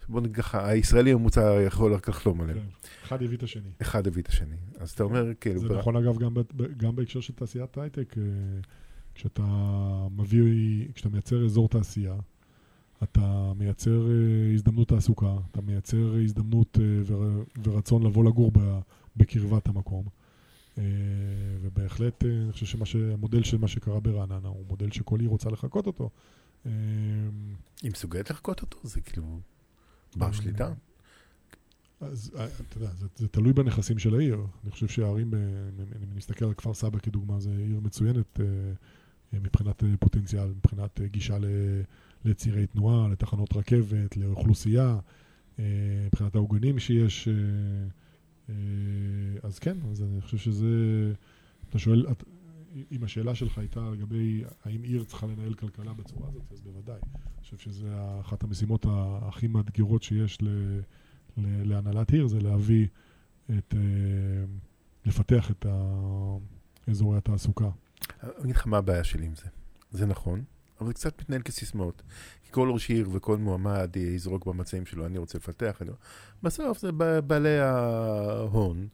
[0.08, 2.58] בוא נגיד ככה, הישראלי הממוצע יכול רק לחלום עליהם.
[2.58, 2.66] כן,
[3.04, 3.70] אחד הביא את השני.
[3.82, 4.56] אחד הביא את השני.
[4.78, 6.34] אז אתה אומר, כאילו, זה בר- נכון אגב גם,
[6.76, 8.22] גם בהקשר של תעשיית הייטק, אה,
[9.14, 9.42] כשאתה
[10.16, 12.14] מביא, כשאתה מייצר אזור תעשייה,
[13.02, 17.24] אתה מייצר אה, הזדמנות תעסוקה, אתה מייצר הזדמנות ור-
[17.64, 18.52] ורצון לבוא לגור
[19.16, 20.04] בקרבת המקום.
[20.78, 20.84] אה,
[21.60, 25.86] ובהחלט אה, אני חושב שהמודל של מה שקרה ברעננה הוא מודל שכל עיר רוצה לחקות
[25.86, 26.10] אותו.
[26.66, 26.70] אה,
[27.82, 28.78] היא מסוגלת לחקות אותו?
[28.82, 29.40] זה כאילו
[30.16, 30.72] בר שליטה?
[32.00, 32.32] אז
[32.68, 34.46] אתה יודע, זה, זה תלוי בנכסים של העיר.
[34.62, 35.34] אני חושב שהערים, ב-
[35.96, 38.40] אני מסתכל על כפר סבא כדוגמה, זו עיר מצוינת
[39.32, 41.36] מבחינת פוטנציאל, מבחינת גישה
[42.24, 44.98] לצירי תנועה, לתחנות רכבת, לאוכלוסייה,
[46.06, 47.28] מבחינת העוגנים שיש.
[48.50, 48.54] אה,
[49.42, 50.66] אז כן, אז אני חושב שזה...
[51.68, 52.24] אתה שואל, את,
[52.92, 57.00] אם השאלה שלך הייתה לגבי האם עיר צריכה לנהל כלכלה בצורה הזאת, אז בוודאי.
[57.14, 57.86] אני חושב שזו
[58.20, 58.86] אחת המשימות
[59.22, 60.48] הכי מאתגרות שיש ל...
[61.36, 62.86] ל- להנהלת עיר זה להביא
[63.58, 63.80] את, אה,
[65.06, 65.66] לפתח את
[66.86, 67.70] אזורי התעסוקה.
[68.22, 69.46] אני אגיד לך מה הבעיה שלי עם זה.
[69.90, 70.44] זה נכון,
[70.80, 72.02] אבל זה קצת מתנהל כסיסמאות.
[72.44, 75.78] כי כל ראש עיר וכל מועמד יזרוק במצעים שלו, אני רוצה לפתח.
[75.82, 75.90] אני...
[76.42, 76.92] בסוף זה
[77.26, 78.88] בעלי ההון.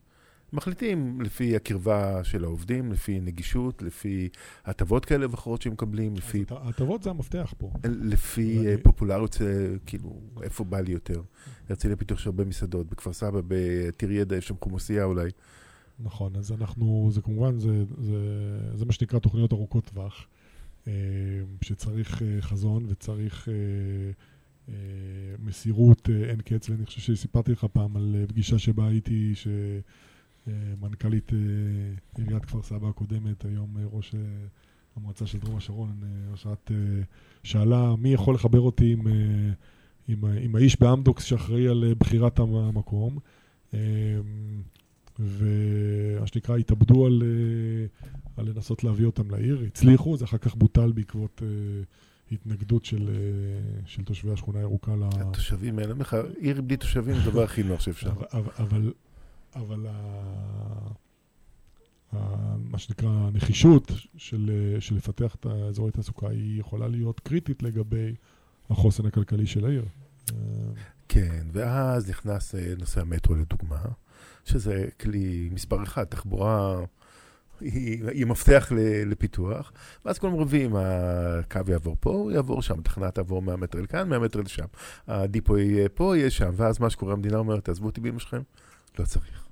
[0.53, 4.29] מחליטים לפי הקרבה של העובדים, לפי נגישות, לפי
[4.65, 7.71] הטבות כאלה ואחרות שהם מקבלים, לפי, הטבות זה המפתח פה.
[7.83, 9.47] לפי ואני- פופולריות, אה,
[9.85, 11.21] כאילו, איפה בא לי יותר.
[11.69, 15.29] הרצליה פיתוח יש הרבה מסעדות, בכפר סבא, בטיר ידע, יש שם חומוסייה אולי.
[15.99, 18.15] נכון, אז אנחנו, זה כמובן, זה, זה,
[18.75, 20.27] זה מה שנקרא תוכניות ארוכות טווח,
[21.61, 23.53] שצריך אה, חזון וצריך אה,
[24.69, 24.73] אה,
[25.43, 29.33] מסירות אה, אין קץ, ואני חושב שסיפרתי לך פעם על אה, פגישה שבה הייתי,
[30.47, 31.31] שמנכ"לית
[32.17, 34.19] עיריית כפר סבא הקודמת, היום אה, ראש אה,
[34.95, 36.75] המועצה של דרום השרון, אה, אה,
[37.43, 39.13] שאלה מי יכול לחבר אותי עם, אה,
[40.07, 43.19] עם, עם האיש באמדוקס שאחראי על אה, בחירת המ- המקום.
[43.73, 43.79] אה,
[45.19, 48.07] ומה שנקרא, התאבדו על, אה,
[48.37, 51.47] על לנסות להביא אותם לעיר, הצליחו, זה אחר כך בוטל בעקבות אה,
[52.31, 55.03] התנגדות של, אה, של תושבי השכונה הירוקה ל...
[55.03, 58.11] התושבים האלה, לך, עיר בלי תושבים זה הדבר הכי נוח שאפשר.
[58.31, 58.93] אבל, אבל,
[59.55, 59.93] אבל, ה...
[62.13, 62.55] ה...
[62.57, 68.15] מה שנקרא הנחישות של, אה, של לפתח את האזורי התעסוקה היא יכולה להיות קריטית לגבי
[68.69, 69.85] החוסן הכלכלי של העיר.
[71.07, 73.81] כן, ואז נכנס נושא המטרו לדוגמה,
[74.45, 76.79] שזה כלי מספר אחד, תחבורה
[77.59, 78.71] היא, היא מפתח
[79.05, 79.71] לפיתוח,
[80.05, 84.19] ואז כל רביעים, הקו יעבור פה, הוא יעבור שם, התחנה תעבור 100 מטר לכאן, 100
[84.19, 84.65] מטר לשם.
[85.07, 88.41] הדיפו יהיה פה, יהיה שם, ואז מה שקורה, המדינה אומרת, תעזבו אותי באמא שלכם,
[88.99, 89.47] לא צריך.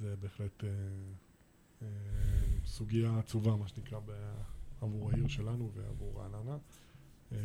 [0.00, 0.68] זה בהחלט אה,
[1.82, 1.88] אה,
[2.66, 3.98] סוגיה עצובה, מה שנקרא,
[4.80, 6.56] עבור העיר שלנו ועבור רעננה.
[7.32, 7.38] אה,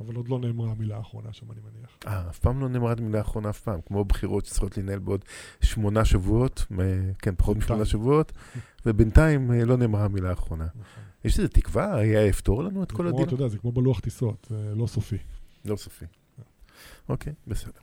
[0.00, 1.96] אבל עוד לא נאמרה המילה האחרונה שם, אני מניח.
[2.06, 5.24] אה, אף פעם לא נאמרת מילה אחרונה אף פעם, כמו בחירות שצריכות להנהל בעוד
[5.60, 6.66] שמונה שבועות,
[7.18, 7.56] כן, פחות.
[7.56, 8.32] משמונה שבועות,
[8.86, 10.64] ובינתיים אה, לא נאמרה המילה האחרונה.
[10.64, 11.02] נכון.
[11.24, 13.22] יש איזו תקווה, היה יפתור לנו את כל הדין?
[13.22, 15.18] אתה יודע, זה כמו בלוח טיסות, זה לא סופי.
[15.64, 16.04] לא סופי.
[17.08, 17.80] אוקיי, בסדר.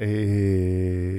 [0.00, 1.18] אה,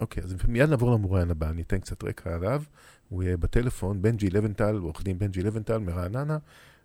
[0.00, 2.62] אוקיי, אז מיד נעבור למרואיין הבא, אני אתן קצת רקע עליו.
[3.08, 6.38] הוא יהיה בטלפון, בנג'י לבנטל, עורך דין בנג'י לבנטל מרעננה,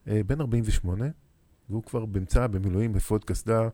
[0.08, 1.06] אה, בן 48,
[1.70, 3.70] והוא כבר נמצא במילואים אפוד קסדה,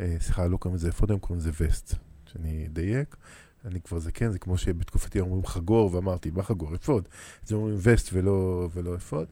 [0.00, 1.94] אה, סליחה, לא קוראים לזה אפוד, הם קוראים לזה וסט,
[2.26, 3.16] שאני אדייק.
[3.64, 6.74] אני כבר זקן, זה כמו שבתקופתי אומרים חגור, ואמרתי, מה חגור?
[6.74, 7.08] אפוד.
[7.46, 9.26] אז אומרים וסט ולא, ולא אפוד.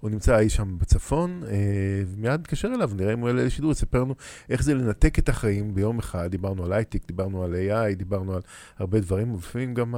[0.00, 4.00] הוא נמצא אי שם בצפון, אה, ומיד נתקשר אליו, נראה אם הוא יעלה לשידור, יספר
[4.00, 4.14] לנו
[4.48, 6.30] איך זה לנתק את החיים ביום אחד.
[6.30, 8.42] דיברנו על הייטק, דיברנו על AI, דיברנו על
[8.78, 9.94] הרבה דברים, ולפעמים גם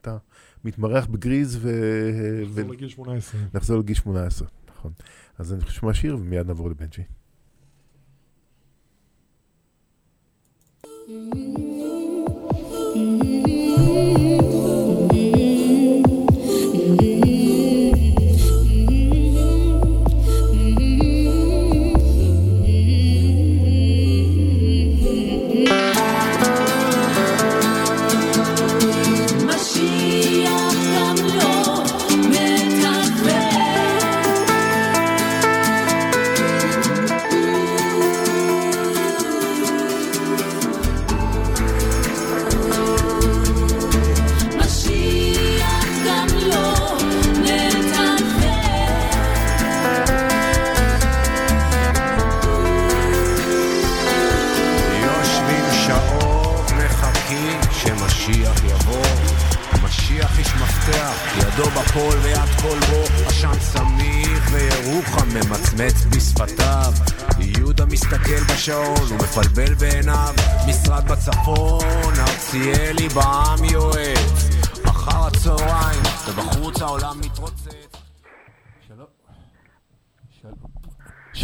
[0.00, 0.16] אתה
[0.64, 1.70] מתמרח בגריז ו...
[2.48, 2.60] ו...
[2.60, 3.40] נחזור לגיל 18.
[3.54, 4.48] נחזור לגיל 18,
[4.82, 4.92] נכון.
[5.38, 7.02] אז אני חושב שנשאיר ומיד נעבור לבנג'י.
[11.08, 12.01] משיח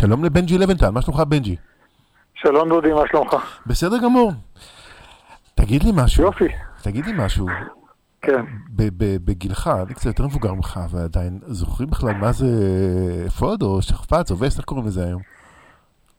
[0.08, 1.56] שלום לבנג'י לבנטל, מה שלומך בנג'י?
[2.34, 3.36] שלום דודי, מה שלומך?
[3.66, 4.32] בסדר גמור.
[5.54, 6.24] תגיד לי משהו.
[6.24, 6.48] יופי.
[6.82, 7.46] תגיד לי משהו.
[8.22, 8.44] כן.
[9.24, 12.46] בגילך, אני קצת יותר מבוגר ממך, ועדיין זוכרים בכלל מה זה
[13.26, 15.22] אפוד או שכפ"ץ או וסט, איך קוראים לזה היום?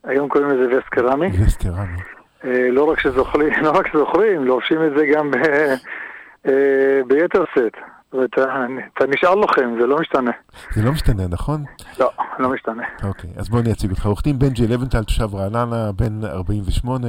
[0.03, 1.27] היום קוראים לזה וסט קרמי.
[1.45, 1.97] וסט קרמי.
[2.45, 5.35] אה, לא רק שזוכרים, לא רק שזוכרים, לובשים את זה גם ב-
[6.49, 7.77] אה, ביתר שאת.
[8.13, 10.31] ואתה אתה נשאר לוחם, זה לא משתנה.
[10.71, 11.63] זה לא משתנה, נכון?
[11.99, 12.83] לא, לא משתנה.
[13.03, 14.05] אוקיי, אז בוא אני אציג אותך.
[14.05, 17.07] עורך דין בנג'י לבנטל, תושב רעננה, בן 48,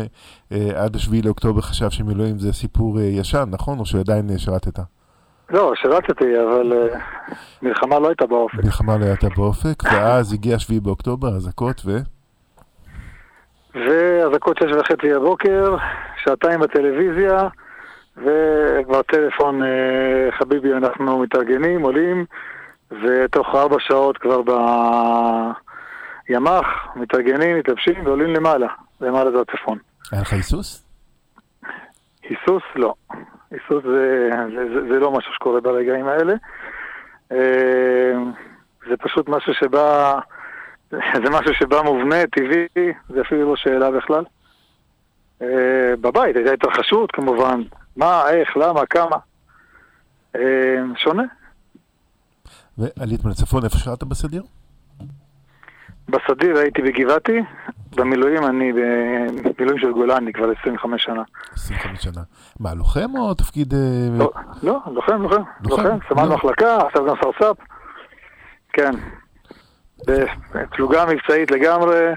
[0.53, 3.79] אה, עד השביעי לאוקטובר חשב שמילואים זה סיפור אה, ישן, נכון?
[3.79, 4.79] או שעדיין אה, שירתת?
[5.51, 6.73] לא, שירתתי, אבל
[7.63, 8.65] מלחמה לא הייתה באופק.
[8.65, 11.99] מלחמה לא הייתה באופק, ואז הגיע השביעי באוקטובר, אזעקות, ו...
[13.75, 15.77] ואזעקות שש וחצי בבוקר,
[16.25, 17.49] שעתיים בטלוויזיה,
[18.21, 22.25] וכבר טלפון, אה, חביבי, אנחנו מתארגנים, עולים,
[22.91, 24.43] ותוך ארבע שעות כבר
[26.29, 26.67] בימ"ח,
[26.97, 28.67] מתארגנים, מתלבשים ועולים למעלה.
[29.01, 29.79] למעלה זה הצפון.
[30.13, 30.85] היה לך היסוס?
[32.23, 32.95] היסוס, לא.
[33.51, 36.35] היסוס זה, זה, זה, זה לא משהו שקורה ברגעים האלה.
[37.33, 38.13] אה,
[38.89, 40.19] זה פשוט משהו שבא,
[41.25, 44.25] זה משהו שבא מובנה, טבעי, זה אפילו לא שאלה בכלל.
[45.43, 47.63] אה, בבית הייתה התרחשות כמובן,
[47.97, 49.17] מה, איך, למה, כמה.
[50.37, 51.23] אה, שונה.
[52.79, 54.43] ועלית לצפון, איפה שירת בסדיר?
[56.09, 57.41] בסדיר הייתי בגבעתי,
[57.97, 61.23] במילואים אני במילואים של גולני כבר 25 שנה.
[61.53, 62.23] 25 שנה.
[62.61, 63.75] מה, לוחם או תפקיד...
[63.75, 63.79] אה,
[64.19, 64.31] לא,
[64.63, 66.35] לא, לוחם, לוחם, לוחם, לוחם, סמל לא.
[66.37, 67.57] מחלקה, עכשיו גם סרס"פ.
[68.73, 68.91] כן.
[70.71, 72.11] פלוגה מבצעית לגמרי,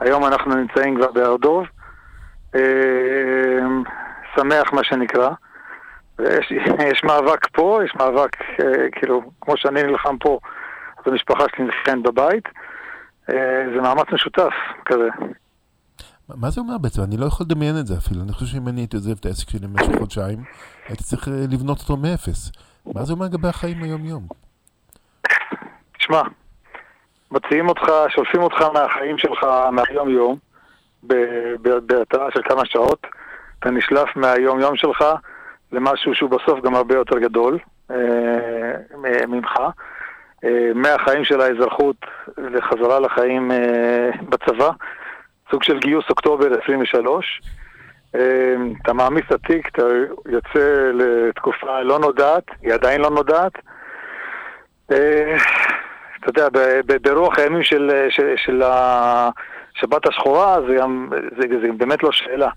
[0.00, 1.64] היום אנחנו נמצאים כבר בהר דוב.
[4.36, 5.30] שמח מה שנקרא.
[6.18, 6.52] ויש
[6.92, 10.38] יש מאבק פה, יש מאבק, אה, כאילו, כמו שאני נלחם פה,
[10.98, 12.48] אז המשפחה שלי נלחמת בבית.
[13.30, 14.52] אה, זה מאמץ משותף
[14.84, 15.08] כזה.
[16.28, 17.02] מה זה אומר בעצם?
[17.02, 18.22] אני לא יכול לדמיין את זה אפילו.
[18.22, 20.38] אני חושב שאם אני הייתי עוזב את העסק שלי במשך חודשיים,
[20.88, 22.52] הייתי צריך אה, לבנות אותו מאפס.
[22.86, 24.26] מה זה אומר לגבי החיים היום-יום?
[25.98, 26.22] תשמע,
[27.30, 30.38] מוציאים אותך, שולפים אותך מהחיים שלך, מהיום-יום,
[31.86, 33.06] בהתראה של כמה שעות,
[33.62, 35.04] אתה נשלף מהיום-יום שלך
[35.72, 37.58] למשהו שהוא בסוף גם הרבה יותר גדול.
[37.90, 39.56] אה, ממך,
[40.44, 41.96] אה, מהחיים של האזרחות
[42.38, 44.70] לחזרה לחיים אה, בצבא,
[45.50, 47.40] סוג של גיוס אוקטובר 23.
[48.14, 49.82] אה, אתה מעמיס את התיק, אתה
[50.26, 53.52] יוצא לתקופה לא נודעת, היא עדיין לא נודעת.
[54.92, 55.36] אה,
[56.20, 56.48] אתה יודע,
[57.02, 62.48] ברוח הימים של, של, של השבת השחורה, זה, גם, זה, זה באמת לא שאלה.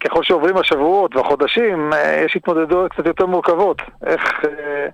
[0.00, 3.82] ככל שעוברים השבועות והחודשים, אה, יש התמודדויות קצת יותר מורכבות.
[4.06, 4.86] איך, אה,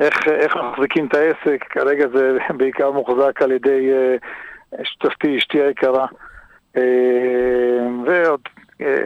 [0.00, 4.16] איך, איך מחזיקים את העסק, כרגע זה בעיקר מוחזק על ידי אה,
[4.84, 6.06] שותפתי, אשתי היקרה.
[8.06, 8.40] ועוד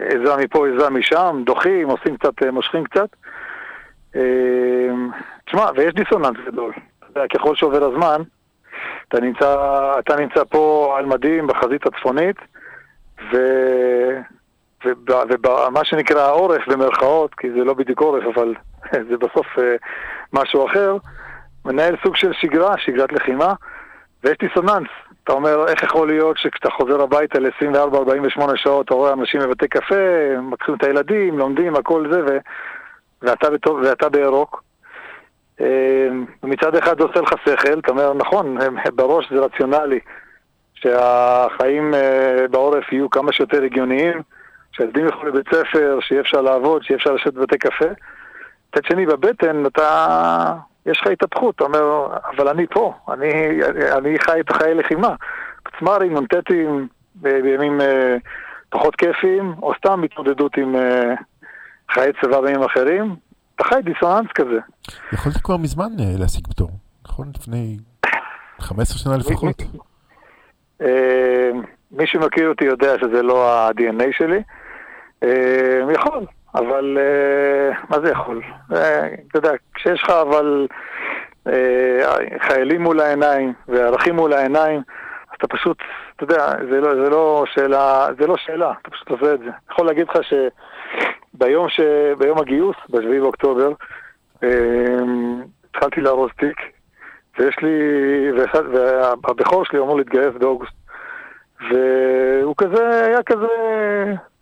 [0.08, 3.08] עזרה מפה, עזרה משם, דוחים, עושים קצת, מושכים קצת.
[5.44, 6.72] תשמע, ויש דיסוננס גדול.
[7.34, 8.22] ככל שעובר הזמן,
[9.08, 9.56] אתה נמצא,
[9.98, 12.36] אתה נמצא פה על מדים בחזית הצפונית,
[13.32, 13.36] ו...
[15.06, 18.54] ומה שנקרא העורף במרכאות, כי זה לא בדיוק עורף, אבל
[19.10, 19.76] זה בסוף אה,
[20.32, 20.96] משהו אחר,
[21.64, 23.54] מנהל סוג של שגרה, שגרת לחימה,
[24.24, 24.88] ויש דיסוננס.
[25.24, 29.94] אתה אומר, איך יכול להיות שכשאתה חוזר הביתה ל-24-48 שעות, אתה רואה אנשים בבתי קפה,
[30.42, 32.38] מקחים את הילדים, לומדים, הכל זה, ו...
[33.22, 34.62] ואתה, בטוב, ואתה בירוק.
[35.60, 36.08] אה,
[36.42, 38.58] מצד אחד זה עושה לך שכל, אתה אומר, נכון,
[38.94, 40.00] בראש זה רציונלי,
[40.74, 44.22] שהחיים אה, בעורף יהיו כמה שיותר הגיוניים,
[44.76, 47.84] שהילדים ילכו לבית ספר, שיהיה אפשר לעבוד, שיהיה אפשר לשבת בבתי קפה.
[48.68, 50.54] מצד שני, בבטן אתה...
[50.86, 52.06] יש לך התהפכות, אתה אומר,
[52.36, 53.60] אבל אני פה, אני,
[53.98, 55.14] אני חי את חיי לחימה.
[55.62, 58.16] פצמ"רים, נ"טים, ב- בימים אה,
[58.68, 61.14] פחות כיפיים, או סתם התמודדות עם אה,
[61.90, 63.16] חיי צבא בימים אחרים.
[63.54, 64.58] אתה חי דיסוננס כזה.
[65.12, 66.70] יכולת כבר מזמן אה, להשיג פטור,
[67.04, 67.32] נכון?
[67.38, 67.76] לפני
[68.60, 69.62] 15 שנה לפחות.
[70.82, 71.50] אה,
[71.90, 74.42] מי שמכיר אותי יודע שזה לא ה-DNA שלי.
[75.22, 78.42] אה, יכול, אבל אה, מה זה יכול?
[78.74, 80.66] אה, אתה יודע, כשיש לך אבל
[82.38, 84.80] חיילים מול העיניים וערכים מול העיניים,
[85.30, 85.78] אז אתה פשוט,
[86.16, 89.44] אתה יודע, זה לא, זה לא שאלה, זה לא שאלה, אתה פשוט עושה את זה.
[89.44, 91.80] אני יכול להגיד לך שביום ש...
[92.18, 93.72] ביום הגיוס, ב-7 באוקטובר,
[95.70, 96.56] התחלתי לארוז תיק,
[97.38, 97.78] ויש לי,
[98.72, 100.85] והבכור שלי אמור להתגייס באוגוסט.
[101.60, 103.46] והוא כזה, היה כזה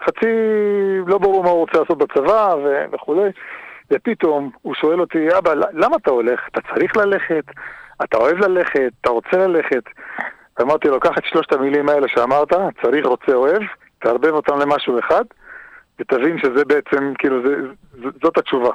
[0.04, 0.26] חצי,
[1.06, 2.54] לא ברור מה הוא רוצה לעשות בצבא
[2.92, 3.30] וכולי.
[3.90, 6.40] ופתאום הוא שואל אותי, אבא, למה אתה הולך?
[6.52, 7.44] אתה צריך ללכת?
[8.04, 8.92] אתה אוהב ללכת?
[9.00, 9.82] אתה רוצה ללכת?
[10.58, 12.52] ואמרתי לו, קח את שלושת המילים האלה שאמרת,
[12.82, 13.62] צריך, רוצה, אוהב,
[13.98, 15.24] תערבב אותם למשהו אחד,
[16.00, 17.54] ותבין שזה בעצם, כאילו, זה,
[18.22, 18.70] זאת התשובה.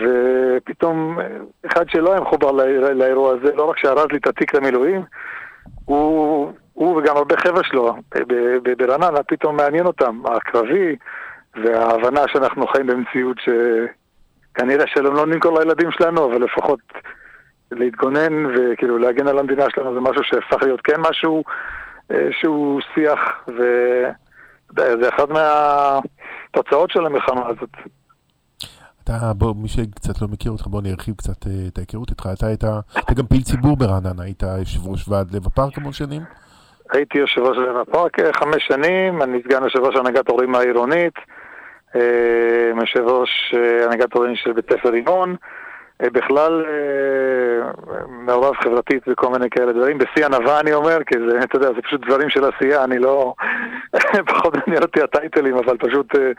[0.00, 1.18] ופתאום,
[1.66, 5.02] אחד שלא היה מחובר לאיר- לאירוע הזה, לא רק שארז לי את התיק למילואים,
[5.84, 7.94] הוא, הוא וגם הרבה חבר'ה שלו
[8.28, 10.96] ב- ברעננה, פתאום מעניין אותם, הקרבי
[11.54, 16.80] וההבנה שאנחנו חיים במציאות שכנראה שלא לא נמכור לילדים שלנו, אבל לפחות
[17.72, 21.44] להתגונן וכאילו להגן על המדינה שלנו זה משהו שהפך להיות כן משהו
[22.10, 27.70] אה, שהוא שיח, וזה אחת מהתוצאות של המלחמה הזאת.
[29.08, 32.28] אתה, בוא, מי שקצת לא מכיר אותך, בוא נרחיב קצת אה, את ההיכרות איתך.
[32.32, 32.64] אתה היית,
[32.98, 36.22] אתה גם פעיל ציבור ברעננה, היית יושב ראש ועד לב הפארק המון שנים.
[36.92, 41.14] הייתי יושב ראש לב הפארק אה, חמש שנים, אני סגן יושב ראש הנהגת הורים העירונית,
[41.96, 43.54] אה, יושב ראש
[43.86, 45.36] הנהגת הורים של בית ספר רימון,
[46.02, 47.70] בכלל אה,
[48.08, 51.82] מעורב חברתית וכל מיני כאלה דברים, בשיא ענווה אני אומר, כי זה, אתה יודע, זה
[51.82, 53.34] פשוט דברים של עשייה, אני לא,
[54.32, 56.30] פחות מעניין אותי הטייטלים, אבל פשוט, אה,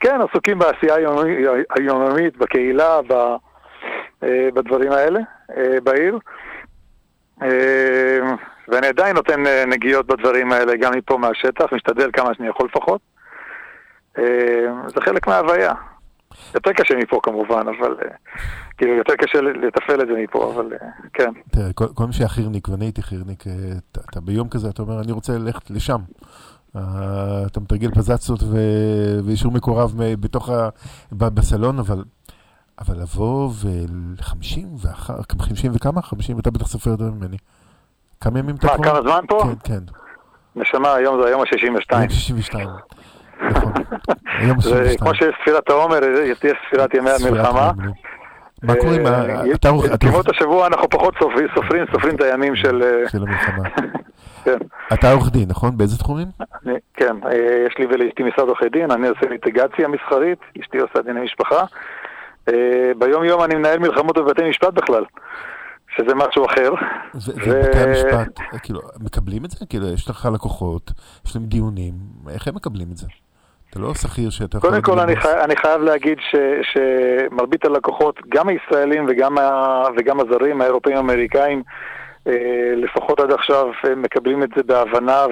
[0.00, 1.44] כן, עסוקים בעשייה היומי-
[1.78, 3.00] היומיומית, בקהילה,
[4.22, 5.20] אה, בדברים האלה,
[5.56, 6.18] אה, בעיר.
[7.42, 8.18] אה,
[8.68, 13.00] ואני עדיין נותן אה, נגיעות בדברים האלה, גם מפה מהשטח, משתדל כמה שאני יכול לפחות.
[14.18, 14.24] אה,
[14.86, 15.72] זה חלק מההוויה.
[16.54, 18.10] יותר קשה מפה כמובן, אבל אה,
[18.78, 21.30] כאילו יותר קשה לתפעל את זה מפה, אבל אה, כן.
[21.50, 23.52] תראה, כל, כל מי שהיה חירניק, ואני הייתי חירניק, אה,
[23.92, 25.98] אתה, אתה ביום כזה, אתה אומר, אני רוצה ללכת לשם.
[26.76, 26.80] Uh,
[27.46, 30.68] אתה מתרגל פזצות ו- ואישור מקורב בתוך ה...
[31.12, 32.04] בסלון, אבל,
[32.78, 36.02] אבל לבוא ול-50 ואחר, 50 וכמה?
[36.02, 37.36] 50, אתה בטח סופר יותר ממני.
[38.20, 38.82] כמה ימים אתה מה, פה?
[38.82, 39.42] כמה זמן פה?
[39.42, 39.84] כן, כן.
[40.56, 41.96] נשמה, היום זה היום ה-62.
[41.96, 42.68] היום 62.
[43.42, 43.72] נכון.
[44.38, 44.98] היום זה 62.
[44.98, 47.70] כמו שיש ספירת העומר, אה, תהיה ספירת ימי המלחמה.
[48.62, 49.10] מה קורה עם ה...
[49.10, 51.46] אה, אתה עורך- אתה ימות השבוע אנחנו פחות סופרים,
[51.92, 52.82] סופרים, את הימים של...
[52.82, 53.68] אה, של המלחמה.
[54.44, 54.56] כן.
[54.92, 55.76] אתה עורך דין, נכון?
[55.76, 56.26] באיזה תחומים?
[56.66, 57.34] אני- כן, אה,
[57.66, 61.64] יש לי ולאשתי משרד עורכי דין, אני עושה ליטיגציה מסחרית, אשתי עושה דיני משפחה.
[62.48, 62.54] אה,
[62.98, 65.04] ביום יום אני מנהל מלחמות בבתי משפט בכלל,
[65.96, 66.70] שזה משהו אחר.
[67.14, 69.66] ובתי המשפט, כאילו, מקבלים את זה?
[69.66, 70.90] כאילו, יש לך לקוחות,
[71.26, 71.92] יש להם דיונים,
[72.30, 73.06] איך הם מקבלים את זה?
[73.70, 74.70] אתה לא שכיר שאתה יכול...
[74.70, 75.16] קודם כל, אני.
[75.16, 81.62] חי, אני חייב להגיד ש, שמרבית הלקוחות, גם הישראלים וגם, ה, וגם הזרים, האירופאים האמריקאים,
[82.26, 85.26] אה, לפחות עד עכשיו, אה, מקבלים את זה בהבנה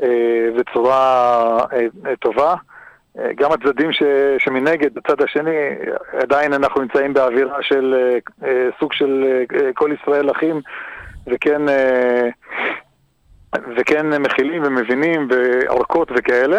[0.00, 2.54] ובצורה אה, טובה.
[3.36, 4.02] גם הצדדים ש,
[4.38, 5.56] שמנגד, בצד השני,
[6.12, 7.94] עדיין אנחנו נמצאים באווירה של
[8.80, 9.42] סוג של
[9.74, 10.60] כל ישראל אחים,
[11.26, 11.62] וכן...
[13.76, 16.58] וכן מכילים ומבינים ואורכות וכאלה.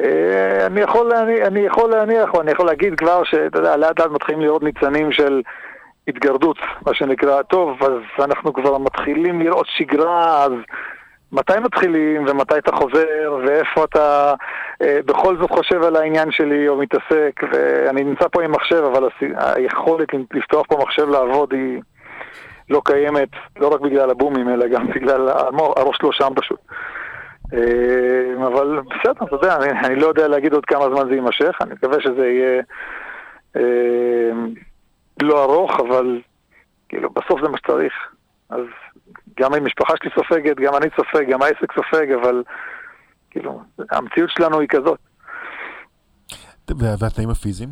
[0.00, 4.00] אה, אני יכול, אני, אני יכול להניח, או אני יכול להגיד כבר שאתה יודע, לאט
[4.00, 5.42] לאט מתחילים לראות ניצנים של
[6.08, 6.56] התגרדות,
[6.86, 10.52] מה שנקרא, טוב, אז אנחנו כבר מתחילים לראות שגרה, אז
[11.32, 14.34] מתי מתחילים ומתי אתה חוזר ואיפה אתה
[14.82, 19.06] אה, בכל זאת חושב על העניין שלי או מתעסק, ואני נמצא פה עם מחשב, אבל
[19.06, 21.80] הס- היכולת לפתוח פה מחשב לעבוד היא...
[22.70, 25.28] לא קיימת, לא רק בגלל הבומים, אלא גם בגלל
[25.76, 26.60] הראש לא שם פשוט.
[27.54, 31.58] אה, אבל בסדר, אתה יודע, אני, אני לא יודע להגיד עוד כמה זמן זה יימשך,
[31.60, 32.62] אני מקווה שזה יהיה
[33.56, 34.30] אה,
[35.22, 36.20] לא ארוך, אבל
[36.88, 37.92] כאילו, בסוף זה מה שצריך.
[38.50, 38.60] אז
[39.40, 42.42] גם המשפחה שלי סופגת, גם אני סופג, גם העסק סופג, אבל
[43.30, 43.60] כאילו,
[43.90, 44.98] המציאות שלנו היא כזאת.
[46.78, 47.68] וה- והתנאים הפיזיים?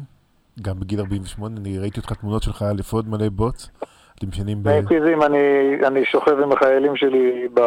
[0.63, 3.71] גם בגיל 48, אני ראיתי אותך תמונות שלך על אפוד מלא בוץ.
[4.25, 4.89] אתם ישנים ב...
[4.89, 5.39] פיזיים, אני,
[5.87, 7.61] אני שוכב עם החיילים שלי ב,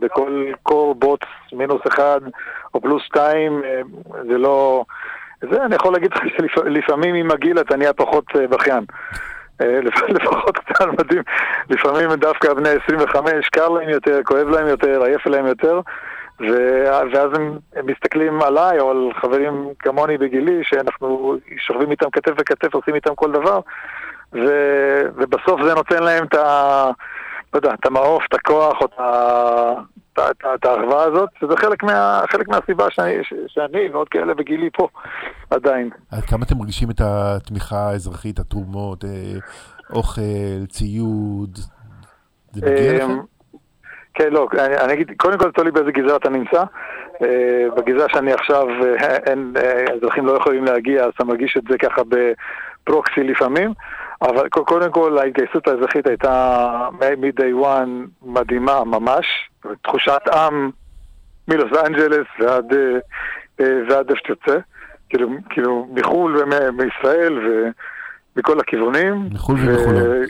[0.00, 1.20] בכל קור בוץ
[1.52, 2.20] מינוס אחד
[2.74, 3.80] או פלוס שתיים, אה,
[4.28, 4.84] זה לא...
[5.50, 6.22] זה, אני יכול להגיד לך
[6.54, 8.84] שלפעמים עם הגיל אתה נהיה פחות אה, בכיין.
[9.60, 11.22] אה, לפ- לפחות קצת מדהים.
[11.70, 15.80] לפעמים דווקא בני 25, קר להם יותר, כואב להם יותר, עייף להם יותר.
[16.40, 22.94] ואז הם, מסתכלים עליי או על חברים כמוני בגילי, שאנחנו שוכבים איתם כתף בכתף, עושים
[22.94, 23.60] איתם כל דבר,
[24.34, 26.90] ו- ובסוף זה נותן להם את ה...
[27.54, 28.92] לא יודע, את המעוף, את הכוח, או את
[30.12, 34.70] את את האחווה הזאת, שזה חלק, מה, חלק מהסיבה שאני, ש- שאני ועוד כאלה בגילי
[34.72, 34.88] פה
[35.50, 35.90] עדיין.
[36.10, 39.10] עד כמה אתם מרגישים את התמיכה האזרחית, התרומות, אה,
[39.90, 41.58] אוכל, ציוד?
[42.52, 43.20] זה מגיע אמ, לכם?
[44.14, 46.64] כן, לא, אני, אני אגיד, קודם כל תלוי באיזה גזרה אתה נמצא.
[47.22, 51.62] אה, בגזרה שאני עכשיו, אה, אין, אה, האזרחים לא יכולים להגיע, אז אתה מרגיש את
[51.70, 53.72] זה ככה בפרוקסי לפעמים.
[54.24, 57.90] אבל קודם כל ההתגייסות האזרחית הייתה מ-day one
[58.22, 59.26] מדהימה ממש.
[59.82, 60.70] תחושת עם
[61.48, 62.98] מלוס אנג'לס ועד, אה,
[63.60, 64.58] אה, ועד איפה שתרצה.
[65.08, 67.38] כאילו, כאילו מחו"ל ומישראל
[68.36, 69.28] ומכל הכיוונים.
[69.32, 70.26] מחו"ל ו- ומחולון.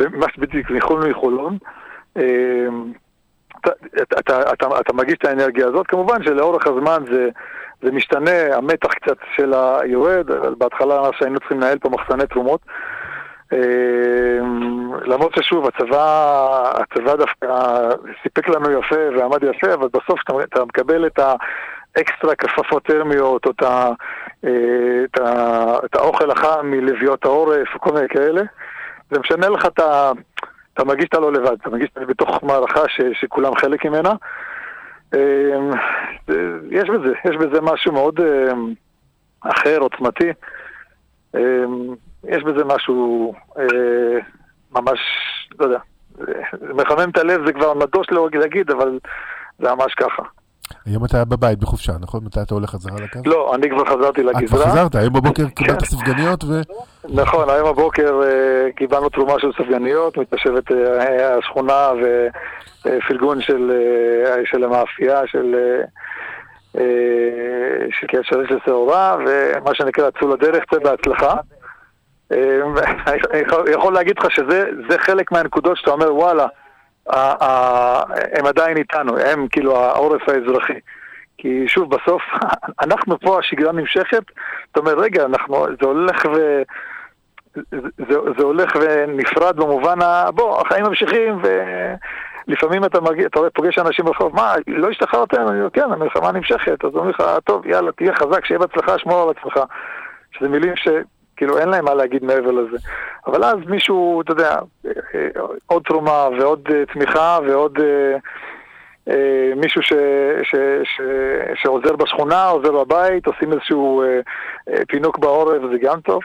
[0.00, 1.58] ממש בדיוק, מחו"ל ומחולון.
[2.16, 2.66] אה,
[3.60, 3.70] אתה,
[4.18, 7.28] אתה, אתה, אתה, מרגיש את האנרגיה הזאת, כמובן שלאורך הזמן זה,
[7.82, 10.26] זה משתנה, המתח קצת של היורד,
[10.58, 12.60] בהתחלה ממש היינו צריכים לנהל פה מחסני תרומות.
[13.52, 14.38] אה,
[15.04, 17.48] למרות ששוב, הצבא, הצבא דווקא
[18.22, 21.18] סיפק לנו יפה ועמד יפה, אבל בסוף אתה, מקבל את
[21.96, 23.90] האקסטרה כפפות טרמיות, או את, ה,
[24.44, 28.42] אה, את, ה, את האוכל החם מלוויות העורף, או כל מיני כאלה.
[29.10, 30.12] זה משנה לך את ה...
[30.74, 34.12] אתה מרגיש שאתה לא לבד, אתה מרגיש שאתה בתוך מערכה ש, שכולם חלק ממנה.
[35.14, 35.70] אמ,
[36.70, 38.72] יש בזה, יש בזה משהו מאוד אמ,
[39.40, 40.32] אחר, עוצמתי.
[42.28, 44.18] יש בזה משהו אה,
[44.72, 44.98] ממש,
[45.58, 45.78] לא יודע,
[46.60, 48.98] זה מחמם את הלב, זה כבר נדוש לא להגיד, אבל
[49.58, 50.22] זה ממש ככה.
[50.86, 52.24] היום אתה בבית בחופשה, נכון?
[52.24, 53.18] מתי אתה הולך חזרה לקו?
[53.24, 54.70] לא, אני כבר חזרתי אה, כבר לגזרה.
[54.70, 56.60] חזרת, היום בבוקר קיבלת ספגניות ו...
[57.08, 61.90] נכון, היום בבוקר אה, קיבלנו תרומה של ספגניות, מתיישבת אה, השכונה
[62.80, 63.72] ופרגון של,
[64.44, 65.56] של המאפייה של
[68.22, 71.34] של לשעורה, ומה שנקרא צאו לדרך, צא בהצלחה.
[72.32, 72.60] אה,
[73.72, 76.46] יכול- להגיד לך שזה זה חלק מהנקודות שאתה אומר, וואלה,
[78.32, 80.78] הם עדיין איתנו, הם כאילו העורף האזרחי.
[81.38, 82.22] כי שוב, בסוף,
[82.84, 84.22] אנחנו פה, השגרה נמשכת,
[84.72, 86.62] אתה אומר, רגע, אנחנו, זה הולך ו...
[87.80, 90.30] זה, זה הולך ונפרד במובן ה...
[90.30, 91.38] בוא, החיים ממשיכים
[92.48, 95.36] ולפעמים אתה, מרגיש, אתה פוגש אנשים ברחוב, מה, לא השתחררתם?
[95.48, 96.84] אני אומר, כן, המלחמה נמשכת.
[96.84, 99.60] אז אומרים לך, טוב, יאללה, תהיה חזק, שיהיה בהצלחה, שמור על עצמך.
[100.38, 100.76] שזה מילים
[101.34, 102.76] שכאילו אין להם מה להגיד מעבר לזה.
[103.26, 104.58] אבל אז מישהו, אתה יודע,
[105.66, 107.78] עוד תרומה ועוד אה, תמיכה ועוד...
[107.80, 108.18] אה,
[109.08, 109.92] אה, מישהו ש,
[110.42, 110.54] ש,
[110.84, 111.00] ש,
[111.54, 114.20] שעוזר בשכונה, עוזר בבית, עושים איזשהו אה,
[114.68, 116.22] אה, פינוק בעורף, זה גם טוב.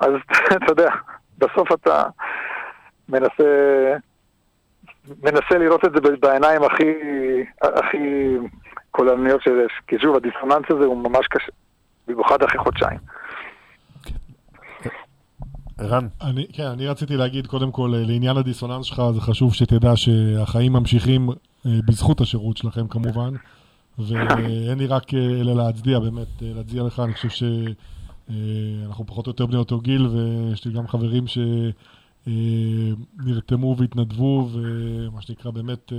[0.00, 0.12] אז
[0.56, 0.90] אתה יודע,
[1.38, 2.04] בסוף אתה
[3.08, 3.94] מנסה,
[5.22, 6.92] מנסה לראות את זה בעיניים הכי,
[7.62, 8.36] הכי
[8.90, 9.72] קולניות שיש.
[9.86, 11.52] כי שוב, הדיסוננס הזה הוא ממש קשה,
[12.08, 12.98] במיוחד אחרי חודשיים.
[15.78, 19.96] ערן, אני, כן, אני רציתי להגיד, קודם כל, אה, לעניין הדיסוננס שלך, זה חשוב שתדע
[19.96, 21.34] שהחיים ממשיכים אה,
[21.86, 23.34] בזכות השירות שלכם כמובן,
[23.98, 29.46] ואין לי רק אה, אלא להצדיע, באמת, להצדיע לך, אני חושב שאנחנו פחות או יותר
[29.46, 31.24] בני אותו גיל, ויש לי גם חברים
[32.26, 35.92] שנרתמו והתנדבו, ומה שנקרא, באמת...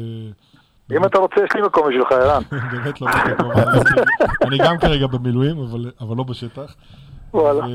[0.91, 2.43] אם אתה רוצה, יש לי מקום בשבילך, ערן.
[2.71, 3.51] באמת לא מקום,
[4.47, 6.75] אני גם כרגע במילואים, אבל, אבל לא בשטח.
[7.34, 7.65] וואלה.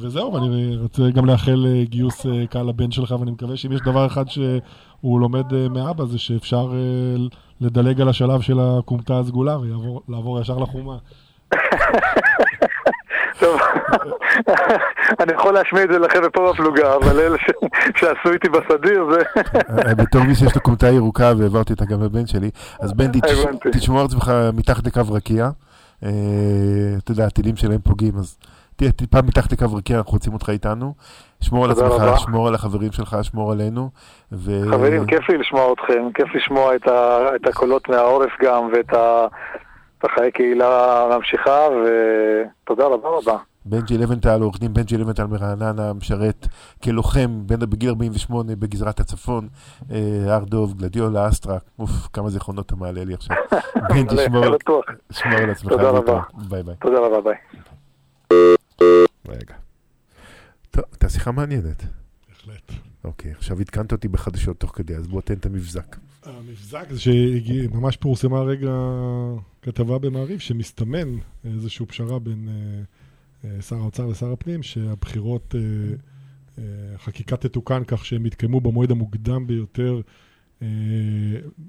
[0.00, 3.80] וזהו, ואני רוצה גם לאחל אה, גיוס אה, קהל לבן שלך, ואני מקווה שאם יש
[3.80, 6.72] דבר אחד שהוא לומד אה, מאבא, זה שאפשר
[7.60, 10.96] לדלג על השלב של הכומתה הסגולה ולעבור ישר לחומה.
[13.40, 13.60] טוב,
[15.20, 17.36] אני יכול להשמיע את זה לחבר'ה פה בפלוגה, אבל אלה
[17.96, 19.42] שעשו איתי בסדיר זה...
[19.94, 22.50] בתור מי שיש לו כומתה ירוקה והעברתי אותה גם לבן שלי,
[22.80, 23.20] אז הבנתי.
[23.72, 25.50] תשמור את עצמך מתחת לקו רקיע.
[25.98, 28.38] אתה יודע, הטילים שלהם פוגעים, אז
[28.80, 30.94] תהיה טיפה מתחת לקו רקיע, אנחנו רוצים אותך איתנו.
[31.40, 32.16] שמור על עצמך, רבה.
[32.16, 33.90] שמור על החברים שלך, שמור עלינו.
[34.32, 38.92] ו- חברים, כיף לי לשמוע אתכם, כיף לשמוע את, ה, את הקולות מהעורף גם, ואת
[38.92, 39.26] ה,
[40.04, 43.36] החיי קהילה ממשיכה, ותודה רבה רבה.
[43.64, 46.46] בנג'י לבנטל, עורך דין בנג'י לבנטל מרעננה, משרת
[46.84, 49.48] כלוחם בין, בגיל 48 בגזרת הצפון,
[49.92, 53.36] אה, הר דוב, גלדיולה, אסטרה, אוף, כמה זיכרונות אתה מעלה לי עכשיו.
[53.90, 55.72] בנג'י, שמור, על עצמך.
[55.72, 55.90] תודה.
[55.90, 56.20] רבה.
[56.48, 56.74] ביי ביי.
[56.80, 57.34] תודה רבה, ביי.
[59.28, 59.54] רגע.
[60.70, 61.84] טוב, הייתה שיחה מעניינת.
[62.28, 62.72] בהחלט.
[63.04, 65.96] אוקיי, עכשיו עדכנת אותי בחדשות תוך כדי, אז בוא תן את המבזק.
[66.24, 68.72] המבזק זה שממש פורסמה הרגע
[69.62, 72.82] כתבה במעריב שמסתמן איזושהי פשרה בין אה,
[73.50, 76.64] אה, שר האוצר לשר הפנים, שהבחירות, אה,
[76.94, 80.00] החקיקה תתוקן כך שהם יתקיימו במועד המוקדם ביותר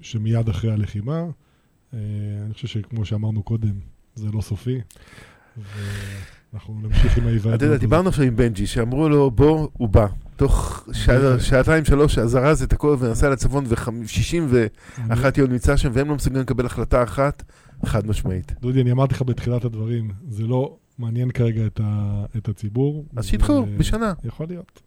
[0.02, 1.24] שמיד אחרי הלחימה.
[1.94, 3.80] אני חושב שכמו שאמרנו קודם,
[4.16, 4.80] זה לא סופי.
[6.54, 7.58] ואנחנו נמשיך עם ההיוועדות.
[7.58, 7.78] אתה יודע.
[7.78, 10.08] דיברנו עכשיו עם בנג'י, שאמרו לו, בוא, הוא בא.
[10.36, 16.16] תוך שע- שעתיים, שלוש, זרז את הכל ונסע לצפון, ו-61 יום נמצא שם, והם לא
[16.16, 17.44] מסוגלים לקבל החלטה אחת
[17.86, 18.52] חד משמעית.
[18.62, 21.66] דודי, אני אמרתי לך בתחילת הדברים, זה לא מעניין כרגע
[22.38, 23.06] את, הציבור.
[23.16, 24.14] אז שידחו, בשנה.
[24.24, 24.82] יכול להיות.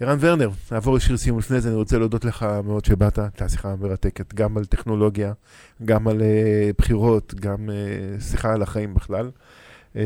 [0.00, 3.76] ערן ורנר, נעבור לשיר סיום לפני זה, אני רוצה להודות לך מאוד שבאת, הייתה שיחה
[3.76, 5.32] מרתקת, גם על טכנולוגיה,
[5.84, 6.22] גם על uh,
[6.78, 9.30] בחירות, גם uh, שיחה על החיים בכלל.
[9.92, 9.98] Uh,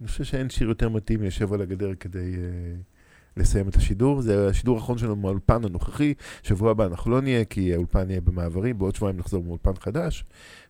[0.00, 4.22] אני חושב שאין שיר יותר מתאים יושב על הגדר כדי uh, לסיים את השידור.
[4.22, 8.78] זה השידור האחרון שלנו מהאולפן הנוכחי, שבוע הבא אנחנו לא נהיה, כי האולפן יהיה במעברים,
[8.78, 10.24] בעוד שבועיים נחזור מאולפן חדש.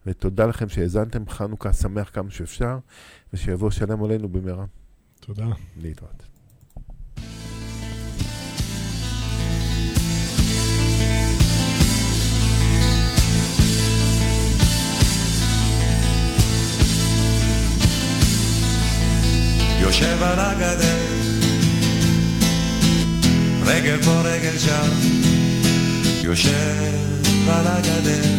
[0.06, 2.78] ותודה לכם שהאזנתם, חנוכה שמח כמה שאפשר,
[3.32, 4.64] ושיבוא שלם עלינו במהרה.
[5.20, 5.46] תודה.
[5.76, 6.29] להתראות.
[19.90, 20.98] יושב על הגדר,
[23.62, 24.90] רגל פה רגל שם,
[26.22, 28.30] יושב על הגדר,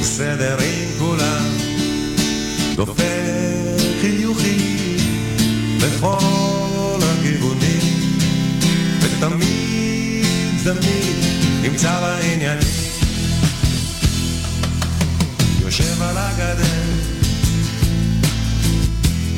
[0.00, 1.44] בסדר עם כולם,
[2.76, 3.02] דופק
[4.00, 4.96] חיוכים
[5.80, 8.10] לכל הכיוונים,
[9.00, 10.26] ותמיד
[10.64, 11.16] תמיד
[11.62, 12.68] נמצא בעניינים.
[15.60, 17.03] יושב על הגדר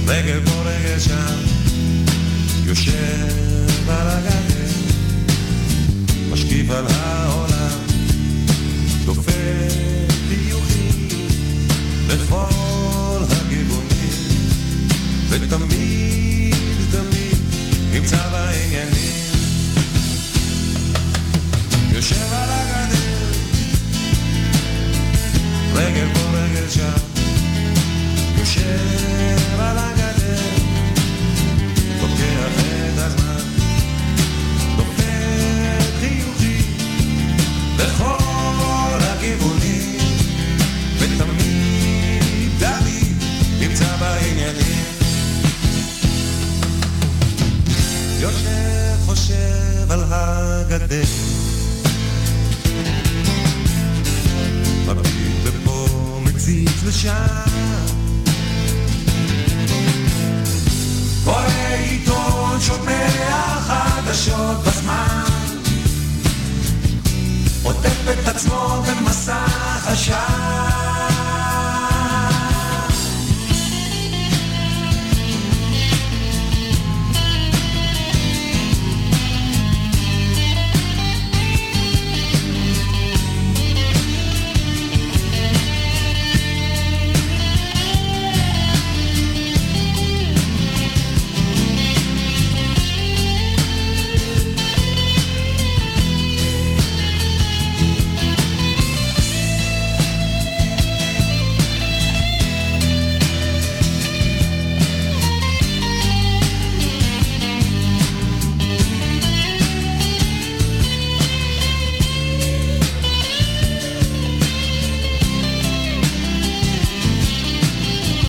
[0.09, 1.37] רגל פה רגל שם,
[2.65, 4.73] יושב על הגדר,
[6.31, 7.26] משקיף על העולם,